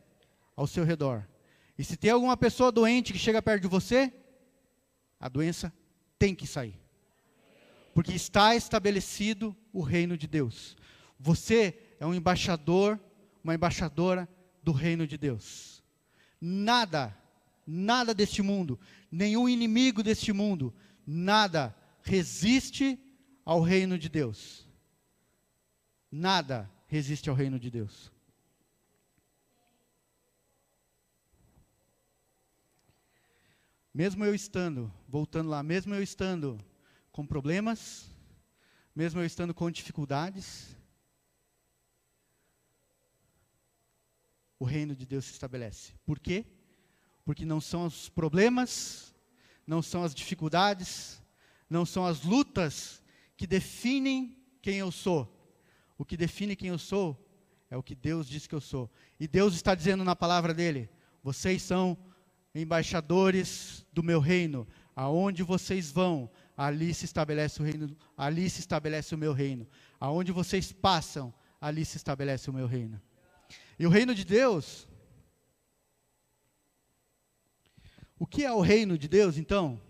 ao 0.57 0.67
seu 0.67 0.85
redor. 0.85 1.29
E 1.77 1.85
se 1.85 1.99
tem 1.99 2.11
alguma 2.11 2.35
pessoa 2.35 2.73
doente 2.73 3.13
que 3.13 3.19
chega 3.19 3.43
perto 3.43 3.61
de 3.61 3.69
você, 3.69 4.11
a 5.21 5.29
doença 5.29 5.71
tem 6.19 6.35
que 6.35 6.47
sair. 6.47 6.81
Porque 7.93 8.13
está 8.13 8.57
estabelecido 8.57 9.55
o 9.71 9.83
reino 9.83 10.17
de 10.17 10.27
Deus. 10.27 10.79
Você 11.21 11.79
é 12.01 12.07
um 12.07 12.15
embaixador, 12.15 12.99
uma 13.45 13.55
embaixadora 13.55 14.27
do 14.63 14.73
reino 14.73 15.07
de 15.07 15.19
Deus. 15.19 15.85
Nada, 16.41 17.15
nada 17.67 18.15
deste 18.15 18.41
mundo, 18.41 18.81
nenhum 19.11 19.47
inimigo 19.47 20.03
deste 20.03 20.33
mundo, 20.33 20.75
nada 21.07 21.77
resiste 22.01 22.99
ao 23.45 23.61
reino 23.61 23.99
de 23.99 24.09
Deus. 24.09 24.67
Nada 26.11 26.71
resiste 26.87 27.29
ao 27.29 27.37
reino 27.37 27.59
de 27.59 27.71
Deus. 27.71 28.13
Mesmo 33.95 34.25
eu 34.25 34.35
estando, 34.35 34.93
voltando 35.07 35.51
lá, 35.51 35.63
mesmo 35.63 35.95
eu 35.95 36.03
estando 36.03 36.59
com 37.11 37.27
problemas, 37.27 38.11
mesmo 38.95 39.21
eu 39.21 39.27
estando 39.27 39.53
com 39.53 39.71
dificuldades, 39.71 40.75
o 44.59 44.65
reino 44.65 44.95
de 44.95 45.05
Deus 45.05 45.27
se 45.27 45.33
estabelece. 45.33 45.93
Por 46.07 46.19
quê? 46.19 46.47
Porque 47.25 47.45
não 47.45 47.61
são 47.61 47.85
os 47.85 48.09
problemas, 48.09 49.15
não 49.67 49.83
são 49.83 50.05
as 50.05 50.15
dificuldades, 50.15 51.21
não 51.69 51.85
são 51.85 52.07
as 52.07 52.23
lutas 52.23 53.02
que 53.43 53.47
definem 53.49 54.37
quem 54.63 54.77
eu 54.77 54.93
sou. 54.93 55.29
O 55.99 56.05
que 56.05 56.17
define 56.17 56.55
quem 56.55 56.69
eu 56.69 56.79
sou 56.79 57.29
é 57.69 57.77
o 57.77 57.83
que 57.83 57.93
Deus 57.93 58.29
diz 58.29 58.47
que 58.47 58.55
eu 58.55 58.61
sou. 58.61 58.89
E 59.19 59.27
Deus 59.27 59.53
está 59.55 59.75
dizendo 59.75 60.05
na 60.05 60.15
palavra 60.15 60.55
dele: 60.55 60.89
vocês 61.25 61.61
são 61.61 61.99
embaixadores 62.55 63.85
do 63.93 64.01
meu 64.01 64.21
reino. 64.21 64.65
Aonde 64.95 65.43
vocês 65.43 65.91
vão, 65.91 66.31
ali 66.57 66.95
se 66.95 67.05
estabelece 67.05 67.61
o 67.61 67.65
reino, 67.65 67.97
ali 68.17 68.49
se 68.49 68.61
estabelece 68.61 69.13
o 69.13 69.19
meu 69.19 69.33
reino. 69.33 69.67
Aonde 69.99 70.31
vocês 70.31 70.71
passam, 70.71 71.35
ali 71.61 71.85
se 71.85 71.97
estabelece 71.97 72.49
o 72.49 72.53
meu 72.53 72.69
reino. 72.69 73.03
E 73.77 73.85
o 73.85 73.91
reino 73.91 74.15
de 74.15 74.25
Deus, 74.25 74.87
o 78.21 78.25
que 78.25 78.45
é 78.45 78.53
o 78.53 78.61
reino 78.61 78.97
de 78.97 79.09
Deus, 79.09 79.37
então? 79.37 79.81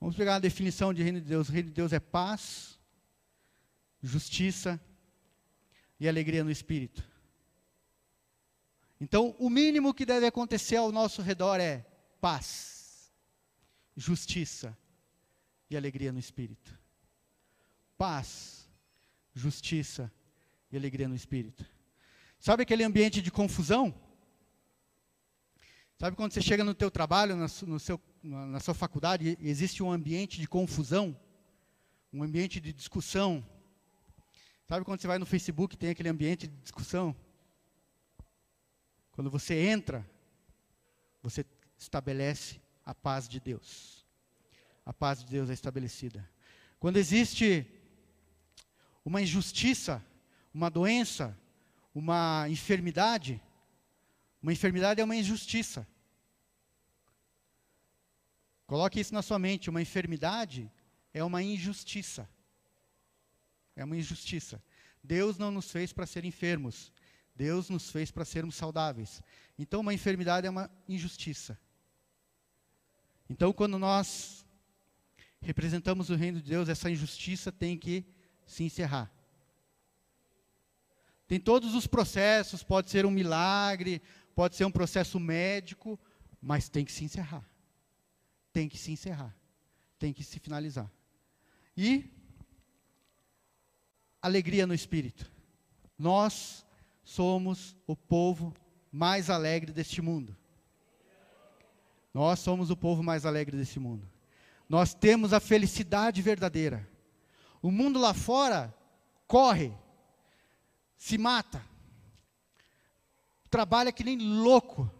Vamos 0.00 0.16
pegar 0.16 0.36
a 0.36 0.40
definição 0.40 0.92
de 0.92 1.02
reino 1.02 1.20
de 1.20 1.26
Deus. 1.26 1.48
O 1.48 1.52
reino 1.52 1.68
de 1.68 1.74
Deus 1.74 1.92
é 1.92 2.00
paz, 2.00 2.78
justiça 4.02 4.80
e 5.98 6.08
alegria 6.08 6.44
no 6.44 6.50
espírito. 6.50 7.02
Então, 9.00 9.34
o 9.38 9.50
mínimo 9.50 9.92
que 9.92 10.06
deve 10.06 10.26
acontecer 10.26 10.76
ao 10.76 10.90
nosso 10.90 11.20
redor 11.20 11.60
é 11.60 11.84
paz, 12.20 13.12
justiça 13.96 14.76
e 15.68 15.76
alegria 15.76 16.12
no 16.12 16.18
espírito. 16.18 16.78
Paz, 17.98 18.68
justiça 19.34 20.12
e 20.70 20.76
alegria 20.76 21.08
no 21.08 21.14
espírito. 21.14 21.64
Sabe 22.38 22.62
aquele 22.62 22.84
ambiente 22.84 23.20
de 23.20 23.30
confusão? 23.30 23.94
Sabe 25.98 26.14
quando 26.14 26.32
você 26.32 26.42
chega 26.42 26.62
no 26.62 26.74
teu 26.74 26.90
trabalho, 26.90 27.34
na, 27.34 27.46
no 27.66 27.80
seu, 27.80 27.98
na 28.22 28.60
sua 28.60 28.74
faculdade, 28.74 29.38
existe 29.40 29.82
um 29.82 29.90
ambiente 29.90 30.38
de 30.38 30.46
confusão, 30.46 31.18
um 32.12 32.22
ambiente 32.22 32.60
de 32.60 32.70
discussão. 32.70 33.42
Sabe 34.68 34.84
quando 34.84 35.00
você 35.00 35.06
vai 35.06 35.18
no 35.18 35.24
Facebook 35.24 35.74
tem 35.74 35.88
aquele 35.88 36.10
ambiente 36.10 36.46
de 36.46 36.56
discussão? 36.58 37.16
Quando 39.10 39.30
você 39.30 39.54
entra, 39.54 40.06
você 41.22 41.46
estabelece 41.78 42.60
a 42.84 42.94
paz 42.94 43.26
de 43.26 43.40
Deus. 43.40 44.04
A 44.84 44.92
paz 44.92 45.20
de 45.20 45.30
Deus 45.30 45.48
é 45.48 45.54
estabelecida. 45.54 46.28
Quando 46.78 46.98
existe 46.98 47.66
uma 49.02 49.22
injustiça, 49.22 50.04
uma 50.52 50.68
doença, 50.68 51.34
uma 51.94 52.46
enfermidade, 52.50 53.40
uma 54.46 54.52
enfermidade 54.52 55.00
é 55.00 55.04
uma 55.04 55.16
injustiça. 55.16 55.84
Coloque 58.64 59.00
isso 59.00 59.12
na 59.12 59.20
sua 59.20 59.40
mente: 59.40 59.68
uma 59.68 59.82
enfermidade 59.82 60.70
é 61.12 61.24
uma 61.24 61.42
injustiça. 61.42 62.30
É 63.74 63.84
uma 63.84 63.96
injustiça. 63.96 64.62
Deus 65.02 65.36
não 65.36 65.50
nos 65.50 65.68
fez 65.68 65.92
para 65.92 66.06
ser 66.06 66.24
enfermos. 66.24 66.92
Deus 67.34 67.68
nos 67.68 67.90
fez 67.90 68.12
para 68.12 68.24
sermos 68.24 68.54
saudáveis. 68.54 69.20
Então, 69.58 69.80
uma 69.80 69.92
enfermidade 69.92 70.46
é 70.46 70.50
uma 70.50 70.70
injustiça. 70.88 71.58
Então, 73.28 73.52
quando 73.52 73.80
nós 73.80 74.46
representamos 75.40 76.08
o 76.08 76.14
reino 76.14 76.40
de 76.40 76.50
Deus, 76.50 76.68
essa 76.68 76.88
injustiça 76.88 77.50
tem 77.50 77.76
que 77.76 78.06
se 78.46 78.62
encerrar. 78.62 79.12
Tem 81.26 81.40
todos 81.40 81.74
os 81.74 81.88
processos, 81.88 82.62
pode 82.62 82.88
ser 82.88 83.04
um 83.04 83.10
milagre, 83.10 84.00
pode 84.36 84.54
ser 84.54 84.66
um 84.66 84.70
processo 84.70 85.18
médico, 85.18 85.98
mas 86.40 86.68
tem 86.68 86.84
que 86.84 86.92
se 86.92 87.02
encerrar. 87.02 87.42
Tem 88.52 88.68
que 88.68 88.76
se 88.76 88.92
encerrar. 88.92 89.34
Tem 89.98 90.12
que 90.12 90.22
se 90.22 90.38
finalizar. 90.38 90.92
E 91.74 92.08
alegria 94.20 94.66
no 94.66 94.74
espírito. 94.74 95.32
Nós 95.98 96.66
somos 97.02 97.74
o 97.86 97.96
povo 97.96 98.54
mais 98.92 99.30
alegre 99.30 99.72
deste 99.72 100.02
mundo. 100.02 100.36
Nós 102.12 102.38
somos 102.38 102.70
o 102.70 102.76
povo 102.76 103.02
mais 103.02 103.24
alegre 103.24 103.56
desse 103.56 103.78
mundo. 103.78 104.06
Nós 104.68 104.92
temos 104.92 105.32
a 105.32 105.40
felicidade 105.40 106.20
verdadeira. 106.20 106.86
O 107.62 107.70
mundo 107.70 107.98
lá 107.98 108.12
fora 108.12 108.74
corre, 109.26 109.72
se 110.96 111.16
mata, 111.16 111.64
trabalha 113.56 113.90
que 113.90 114.04
nem 114.04 114.18
louco. 114.18 114.92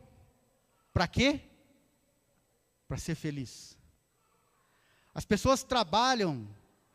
Para 0.90 1.06
quê? 1.06 1.42
Para 2.88 2.96
ser 2.96 3.14
feliz. 3.14 3.76
As 5.12 5.26
pessoas 5.26 5.62
trabalham 5.62 6.48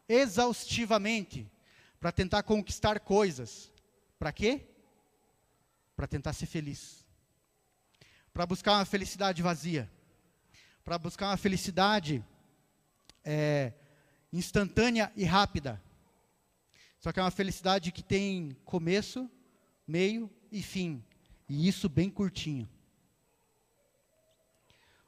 exaustivamente 0.10 1.48
para 2.00 2.12
tentar 2.12 2.42
conquistar 2.42 3.00
coisas. 3.00 3.72
Para 4.18 4.32
quê? 4.32 4.66
Para 5.96 6.08
tentar 6.08 6.34
ser 6.34 6.48
feliz. 6.48 7.06
Para 8.34 8.48
buscar 8.48 8.80
uma 8.80 8.86
felicidade 8.86 9.44
vazia. 9.44 9.88
Para 10.84 10.98
buscar 10.98 11.28
uma 11.28 11.38
felicidade 11.38 12.26
é, 13.24 13.72
instantânea 14.34 15.14
e 15.16 15.26
rápida. 15.26 15.80
Só 16.98 17.12
que 17.12 17.20
é 17.20 17.24
uma 17.24 17.30
felicidade 17.30 17.92
que 17.92 18.02
tem 18.02 18.58
começo, 18.66 19.30
meio 19.86 20.28
e 20.52 20.64
fim. 20.64 21.06
E 21.54 21.68
isso 21.68 21.90
bem 21.90 22.10
curtinho. 22.10 22.66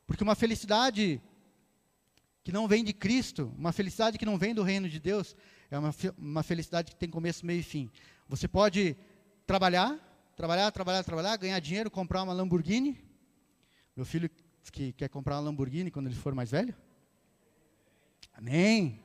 Porque 0.06 0.26
uma 0.26 0.36
felicidade 0.36 1.22
que 2.44 2.52
não 2.52 2.68
vem 2.68 2.84
de 2.84 2.92
Cristo, 2.92 3.50
uma 3.58 3.72
felicidade 3.72 4.18
que 4.18 4.26
não 4.26 4.38
vem 4.38 4.54
do 4.54 4.62
reino 4.62 4.90
de 4.90 5.00
Deus, 5.00 5.38
é 5.72 5.80
uma, 5.80 5.96
uma 6.18 6.44
felicidade 6.44 6.92
que 6.92 6.98
tem 6.98 7.10
começo, 7.10 7.46
meio 7.46 7.62
e 7.62 7.64
fim. 7.64 7.90
Você 8.28 8.46
pode 8.46 8.98
trabalhar, 9.48 9.98
trabalhar, 10.36 10.70
trabalhar, 10.70 11.02
trabalhar, 11.06 11.38
ganhar 11.38 11.60
dinheiro, 11.62 11.90
comprar 11.90 12.22
uma 12.24 12.34
Lamborghini. 12.34 13.02
Meu 13.96 14.06
filho 14.06 14.30
que 14.70 14.92
quer 14.92 15.08
comprar 15.08 15.36
uma 15.36 15.44
Lamborghini 15.44 15.90
quando 15.90 16.08
ele 16.08 16.16
for 16.16 16.36
mais 16.36 16.52
velho. 16.52 16.76
Amém. 18.34 19.00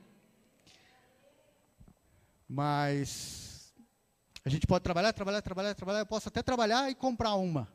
Mas 2.49 3.48
a 4.49 4.51
gente 4.51 4.65
pode 4.65 4.81
trabalhar, 4.83 5.13
trabalhar, 5.13 5.43
trabalhar, 5.43 5.75
trabalhar. 5.75 5.99
Eu 5.99 6.07
posso 6.07 6.27
até 6.27 6.41
trabalhar 6.41 6.89
e 6.89 6.95
comprar 6.95 7.35
uma. 7.35 7.71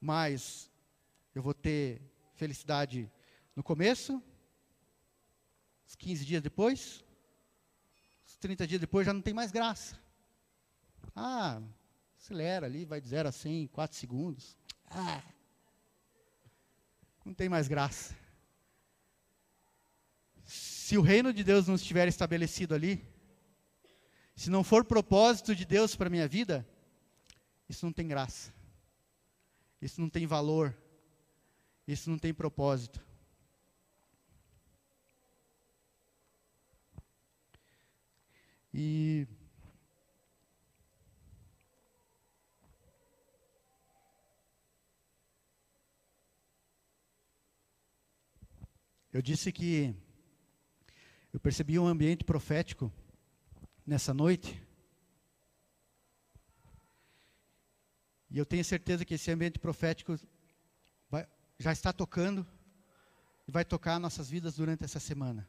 Mas 0.00 0.68
eu 1.32 1.40
vou 1.40 1.54
ter 1.54 2.02
felicidade 2.34 3.08
no 3.54 3.62
começo, 3.62 4.20
os 5.86 5.94
15 5.94 6.24
dias 6.24 6.42
depois, 6.42 7.04
os 8.26 8.36
30 8.36 8.66
dias 8.66 8.80
depois 8.80 9.06
já 9.06 9.12
não 9.12 9.22
tem 9.22 9.32
mais 9.32 9.52
graça. 9.52 9.96
Ah, 11.14 11.62
acelera 12.18 12.66
ali, 12.66 12.84
vai 12.84 13.00
de 13.00 13.06
0 13.06 13.28
a 13.28 13.32
100 13.32 13.62
em 13.62 13.66
4 13.68 13.96
segundos. 13.96 14.56
Ah, 14.90 15.22
não 17.24 17.32
tem 17.32 17.48
mais 17.48 17.68
graça. 17.68 18.12
Se 20.44 20.98
o 20.98 21.02
reino 21.02 21.32
de 21.32 21.44
Deus 21.44 21.68
não 21.68 21.76
estiver 21.76 22.08
estabelecido 22.08 22.74
ali, 22.74 23.15
se 24.36 24.50
não 24.50 24.62
for 24.62 24.84
propósito 24.84 25.56
de 25.56 25.64
Deus 25.64 25.96
para 25.96 26.08
a 26.08 26.10
minha 26.10 26.28
vida, 26.28 26.68
isso 27.66 27.86
não 27.86 27.92
tem 27.92 28.06
graça. 28.06 28.54
Isso 29.80 29.98
não 29.98 30.10
tem 30.10 30.26
valor. 30.26 30.76
Isso 31.88 32.10
não 32.10 32.18
tem 32.18 32.34
propósito. 32.34 33.02
E 38.74 39.26
eu 49.10 49.22
disse 49.22 49.50
que 49.50 49.96
eu 51.32 51.40
percebi 51.40 51.78
um 51.78 51.86
ambiente 51.86 52.22
profético 52.22 52.92
nessa 53.86 54.12
noite. 54.12 54.60
E 58.30 58.38
eu 58.38 58.44
tenho 58.44 58.64
certeza 58.64 59.04
que 59.04 59.14
esse 59.14 59.30
ambiente 59.30 59.58
profético 59.58 60.18
vai, 61.08 61.26
já 61.58 61.72
está 61.72 61.92
tocando 61.92 62.46
e 63.46 63.50
vai 63.50 63.64
tocar 63.64 64.00
nossas 64.00 64.28
vidas 64.28 64.56
durante 64.56 64.84
essa 64.84 64.98
semana. 64.98 65.48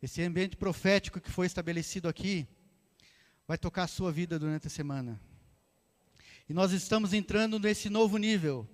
Esse 0.00 0.22
ambiente 0.22 0.56
profético 0.56 1.20
que 1.20 1.30
foi 1.30 1.46
estabelecido 1.46 2.08
aqui 2.08 2.46
vai 3.46 3.58
tocar 3.58 3.84
a 3.84 3.88
sua 3.88 4.12
vida 4.12 4.38
durante 4.38 4.68
a 4.68 4.70
semana. 4.70 5.20
E 6.48 6.54
nós 6.54 6.72
estamos 6.72 7.12
entrando 7.12 7.58
nesse 7.58 7.90
novo 7.90 8.16
nível. 8.18 8.68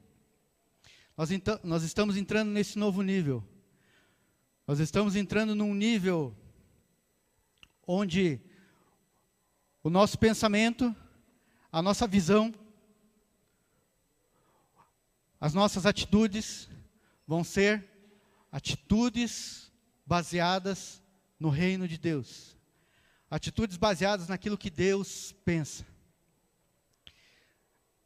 Nós, 1.17 1.31
nós 1.63 1.83
estamos 1.83 2.17
entrando 2.17 2.51
nesse 2.51 2.79
novo 2.79 3.01
nível 3.03 3.45
nós 4.71 4.79
estamos 4.79 5.17
entrando 5.17 5.53
num 5.53 5.75
nível 5.75 6.33
onde 7.91 8.41
o 9.83 9.91
nosso 9.91 10.17
pensamento, 10.17 10.95
a 11.73 11.83
nossa 11.83 12.07
visão, 12.07 12.55
as 15.41 15.53
nossas 15.53 15.87
atitudes 15.87 16.69
vão 17.27 17.43
ser 17.43 17.85
atitudes 18.53 19.73
baseadas 20.07 21.03
no 21.39 21.49
reino 21.49 21.89
de 21.89 21.99
Deus. 21.99 22.57
Atitudes 23.29 23.77
baseadas 23.77 24.29
naquilo 24.29 24.59
que 24.59 24.71
Deus 24.71 25.33
pensa. 25.45 25.85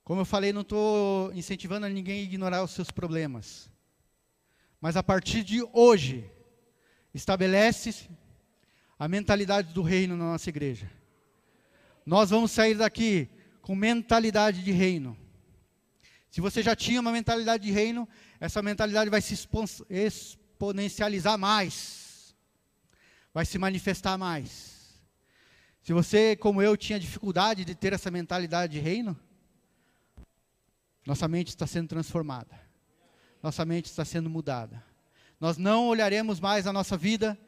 Como 0.02 0.20
eu 0.20 0.24
falei, 0.24 0.52
não 0.52 0.62
estou 0.62 1.30
incentivando 1.34 1.84
a 1.84 1.90
ninguém 1.90 2.20
a 2.20 2.24
ignorar 2.24 2.62
os 2.62 2.70
seus 2.70 2.90
problemas. 2.90 3.70
Mas 4.80 4.96
a 4.96 5.02
partir 5.02 5.42
de 5.42 5.62
hoje, 5.72 6.30
estabelece 7.12 8.08
a 8.98 9.08
mentalidade 9.08 9.72
do 9.72 9.82
reino 9.82 10.16
na 10.16 10.24
nossa 10.24 10.48
igreja. 10.48 10.90
Nós 12.04 12.30
vamos 12.30 12.50
sair 12.50 12.76
daqui 12.76 13.28
com 13.62 13.74
mentalidade 13.74 14.62
de 14.62 14.70
reino. 14.70 15.16
Se 16.30 16.40
você 16.40 16.62
já 16.62 16.74
tinha 16.74 17.00
uma 17.00 17.12
mentalidade 17.12 17.64
de 17.64 17.70
reino, 17.70 18.08
essa 18.40 18.60
mentalidade 18.60 19.08
vai 19.08 19.20
se 19.20 19.34
exponencializar 19.88 21.38
mais, 21.38 22.34
vai 23.32 23.44
se 23.46 23.56
manifestar 23.56 24.18
mais. 24.18 24.74
Se 25.82 25.92
você, 25.92 26.34
como 26.34 26.60
eu, 26.60 26.76
tinha 26.76 26.98
dificuldade 26.98 27.64
de 27.64 27.74
ter 27.74 27.92
essa 27.92 28.10
mentalidade 28.10 28.72
de 28.72 28.80
reino, 28.80 29.16
nossa 31.06 31.28
mente 31.28 31.48
está 31.48 31.66
sendo 31.66 31.88
transformada, 31.88 32.58
nossa 33.42 33.64
mente 33.64 33.86
está 33.86 34.04
sendo 34.04 34.28
mudada. 34.28 34.82
Nós 35.38 35.58
não 35.58 35.88
olharemos 35.88 36.40
mais 36.40 36.66
a 36.66 36.72
nossa 36.72 36.96
vida, 36.96 37.38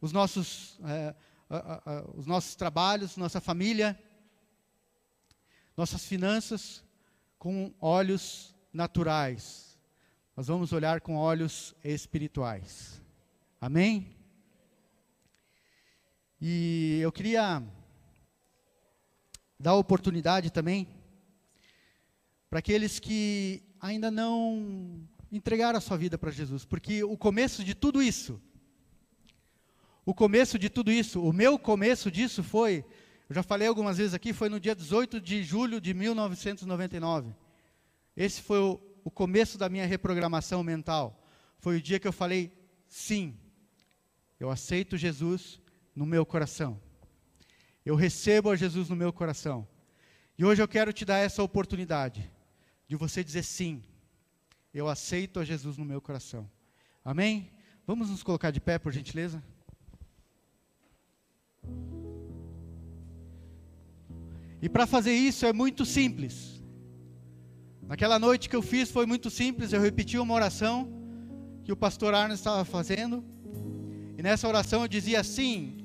os 0.00 0.12
nossos, 0.12 0.78
é, 0.84 1.14
a, 1.48 1.82
a, 1.84 2.10
os 2.14 2.26
nossos 2.26 2.54
trabalhos, 2.54 3.16
nossa 3.16 3.40
família, 3.40 3.98
nossas 5.76 6.04
finanças 6.04 6.84
com 7.38 7.72
olhos 7.80 8.54
naturais. 8.72 9.78
Nós 10.36 10.46
vamos 10.46 10.72
olhar 10.72 11.00
com 11.00 11.16
olhos 11.16 11.74
espirituais. 11.84 13.02
Amém? 13.60 14.16
E 16.40 16.98
eu 17.02 17.12
queria 17.12 17.62
dar 19.58 19.74
oportunidade 19.74 20.50
também 20.50 20.88
para 22.48 22.60
aqueles 22.60 22.98
que 22.98 23.62
ainda 23.78 24.10
não 24.10 25.06
entregar 25.30 25.74
a 25.74 25.80
sua 25.80 25.96
vida 25.96 26.16
para 26.16 26.30
Jesus, 26.30 26.64
porque 26.64 27.04
o 27.04 27.16
começo 27.16 27.62
de 27.62 27.74
tudo 27.74 28.02
isso, 28.02 28.40
o 30.10 30.14
começo 30.14 30.58
de 30.58 30.68
tudo 30.68 30.90
isso, 30.90 31.22
o 31.22 31.32
meu 31.32 31.56
começo 31.56 32.10
disso 32.10 32.42
foi, 32.42 32.84
eu 33.28 33.34
já 33.36 33.44
falei 33.44 33.68
algumas 33.68 33.96
vezes 33.96 34.12
aqui, 34.12 34.32
foi 34.32 34.48
no 34.48 34.58
dia 34.58 34.74
18 34.74 35.20
de 35.20 35.44
julho 35.44 35.80
de 35.80 35.94
1999. 35.94 37.32
Esse 38.16 38.42
foi 38.42 38.58
o, 38.58 38.80
o 39.04 39.10
começo 39.10 39.56
da 39.56 39.68
minha 39.68 39.86
reprogramação 39.86 40.64
mental. 40.64 41.24
Foi 41.60 41.76
o 41.76 41.80
dia 41.80 42.00
que 42.00 42.08
eu 42.08 42.12
falei, 42.12 42.52
sim, 42.88 43.38
eu 44.40 44.50
aceito 44.50 44.96
Jesus 44.96 45.60
no 45.94 46.04
meu 46.04 46.26
coração. 46.26 46.82
Eu 47.86 47.94
recebo 47.94 48.50
a 48.50 48.56
Jesus 48.56 48.88
no 48.88 48.96
meu 48.96 49.12
coração. 49.12 49.64
E 50.36 50.44
hoje 50.44 50.60
eu 50.60 50.66
quero 50.66 50.92
te 50.92 51.04
dar 51.04 51.18
essa 51.18 51.40
oportunidade 51.40 52.28
de 52.88 52.96
você 52.96 53.22
dizer 53.22 53.44
sim 53.44 53.80
eu 54.74 54.88
aceito 54.88 55.38
a 55.38 55.44
Jesus 55.44 55.76
no 55.76 55.84
meu 55.84 56.00
coração. 56.00 56.50
Amém? 57.04 57.48
Vamos 57.86 58.10
nos 58.10 58.24
colocar 58.24 58.50
de 58.50 58.60
pé, 58.60 58.76
por 58.76 58.92
gentileza? 58.92 59.40
E 64.62 64.68
para 64.68 64.86
fazer 64.86 65.12
isso 65.12 65.46
é 65.46 65.52
muito 65.52 65.84
simples. 65.84 66.62
Naquela 67.86 68.18
noite 68.18 68.48
que 68.48 68.54
eu 68.54 68.62
fiz 68.62 68.90
foi 68.90 69.06
muito 69.06 69.30
simples, 69.30 69.72
eu 69.72 69.80
repeti 69.80 70.18
uma 70.18 70.34
oração 70.34 70.88
que 71.64 71.72
o 71.72 71.76
pastor 71.76 72.14
Arno 72.14 72.34
estava 72.34 72.64
fazendo. 72.64 73.24
E 74.16 74.22
nessa 74.22 74.46
oração 74.46 74.82
eu 74.82 74.88
dizia 74.88 75.20
assim: 75.20 75.78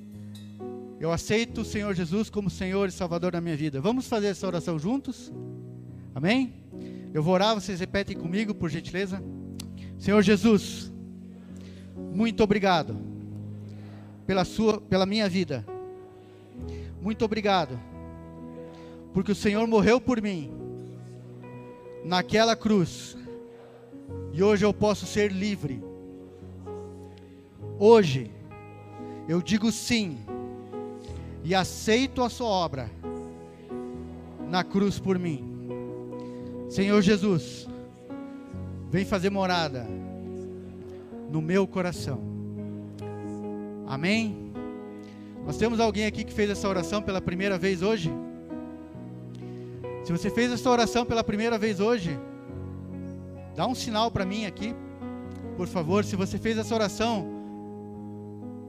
Eu 0.99 1.11
aceito 1.11 1.61
o 1.61 1.65
Senhor 1.65 1.95
Jesus 1.95 2.29
como 2.29 2.49
Senhor 2.49 2.89
e 2.89 2.91
Salvador 2.91 3.31
da 3.31 3.41
minha 3.41 3.55
vida. 3.55 3.81
Vamos 3.81 4.07
fazer 4.07 4.27
essa 4.27 4.45
oração 4.45 4.77
juntos? 4.77 5.31
Amém? 6.13 6.53
Eu 7.13 7.23
vou 7.23 7.33
orar, 7.33 7.55
vocês 7.55 7.79
repetem 7.79 8.15
comigo, 8.15 8.53
por 8.53 8.69
gentileza. 8.69 9.23
Senhor 9.97 10.21
Jesus, 10.21 10.91
muito 12.13 12.43
obrigado 12.43 12.97
pela 14.27 14.43
sua, 14.43 14.81
pela 14.81 15.05
minha 15.05 15.29
vida. 15.29 15.65
Muito 17.01 17.23
obrigado, 17.23 17.79
porque 19.15 19.31
o 19.31 19.35
Senhor 19.35 19.65
morreu 19.65 20.01
por 20.01 20.21
mim 20.21 20.51
naquela 22.03 22.53
cruz 22.53 23.17
e 24.33 24.43
hoje 24.43 24.65
eu 24.65 24.73
posso 24.73 25.05
ser 25.05 25.31
livre. 25.31 25.81
Hoje 27.79 28.29
eu 29.25 29.41
digo 29.41 29.71
sim 29.71 30.17
e 31.45 31.55
aceito 31.55 32.21
a 32.21 32.29
sua 32.29 32.49
obra 32.49 32.91
na 34.49 34.65
cruz 34.65 34.99
por 34.99 35.17
mim. 35.17 35.45
Senhor 36.67 37.01
Jesus, 37.01 37.69
vem 38.91 39.05
fazer 39.05 39.29
morada 39.29 39.87
no 41.31 41.41
meu 41.41 41.65
coração. 41.65 42.19
Amém? 43.87 44.51
Nós 45.45 45.55
temos 45.55 45.79
alguém 45.79 46.05
aqui 46.05 46.25
que 46.25 46.33
fez 46.33 46.49
essa 46.49 46.67
oração 46.67 47.01
pela 47.01 47.21
primeira 47.21 47.57
vez 47.57 47.81
hoje? 47.81 48.11
Se 50.05 50.11
você 50.11 50.29
fez 50.29 50.51
essa 50.51 50.69
oração 50.69 51.03
pela 51.03 51.23
primeira 51.23 51.57
vez 51.57 51.79
hoje, 51.79 52.15
dá 53.55 53.65
um 53.65 53.73
sinal 53.73 54.11
para 54.11 54.23
mim 54.23 54.45
aqui, 54.45 54.75
por 55.57 55.67
favor. 55.67 56.05
Se 56.05 56.15
você 56.15 56.37
fez 56.37 56.59
essa 56.59 56.75
oração 56.75 57.27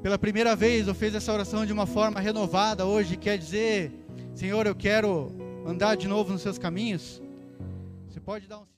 pela 0.03 0.18
primeira 0.18 0.57
vez 0.57 0.89
ou 0.89 0.95
fez 0.95 1.14
essa 1.14 1.30
oração 1.30 1.66
de 1.66 1.74
uma 1.74 1.84
forma 1.84 2.20
renovada 2.20 2.87
hoje, 2.87 3.18
quer 3.18 3.37
dizer, 3.37 3.93
Senhor, 4.34 4.66
eu 4.66 4.74
quero 4.74 5.30
andar 5.66 5.95
de 5.95 6.09
novo 6.09 6.32
nos 6.32 6.41
seus 6.41 6.57
caminhos, 6.57 7.20
você 8.09 8.18
pode 8.18 8.47
dar 8.47 8.61
um 8.61 8.76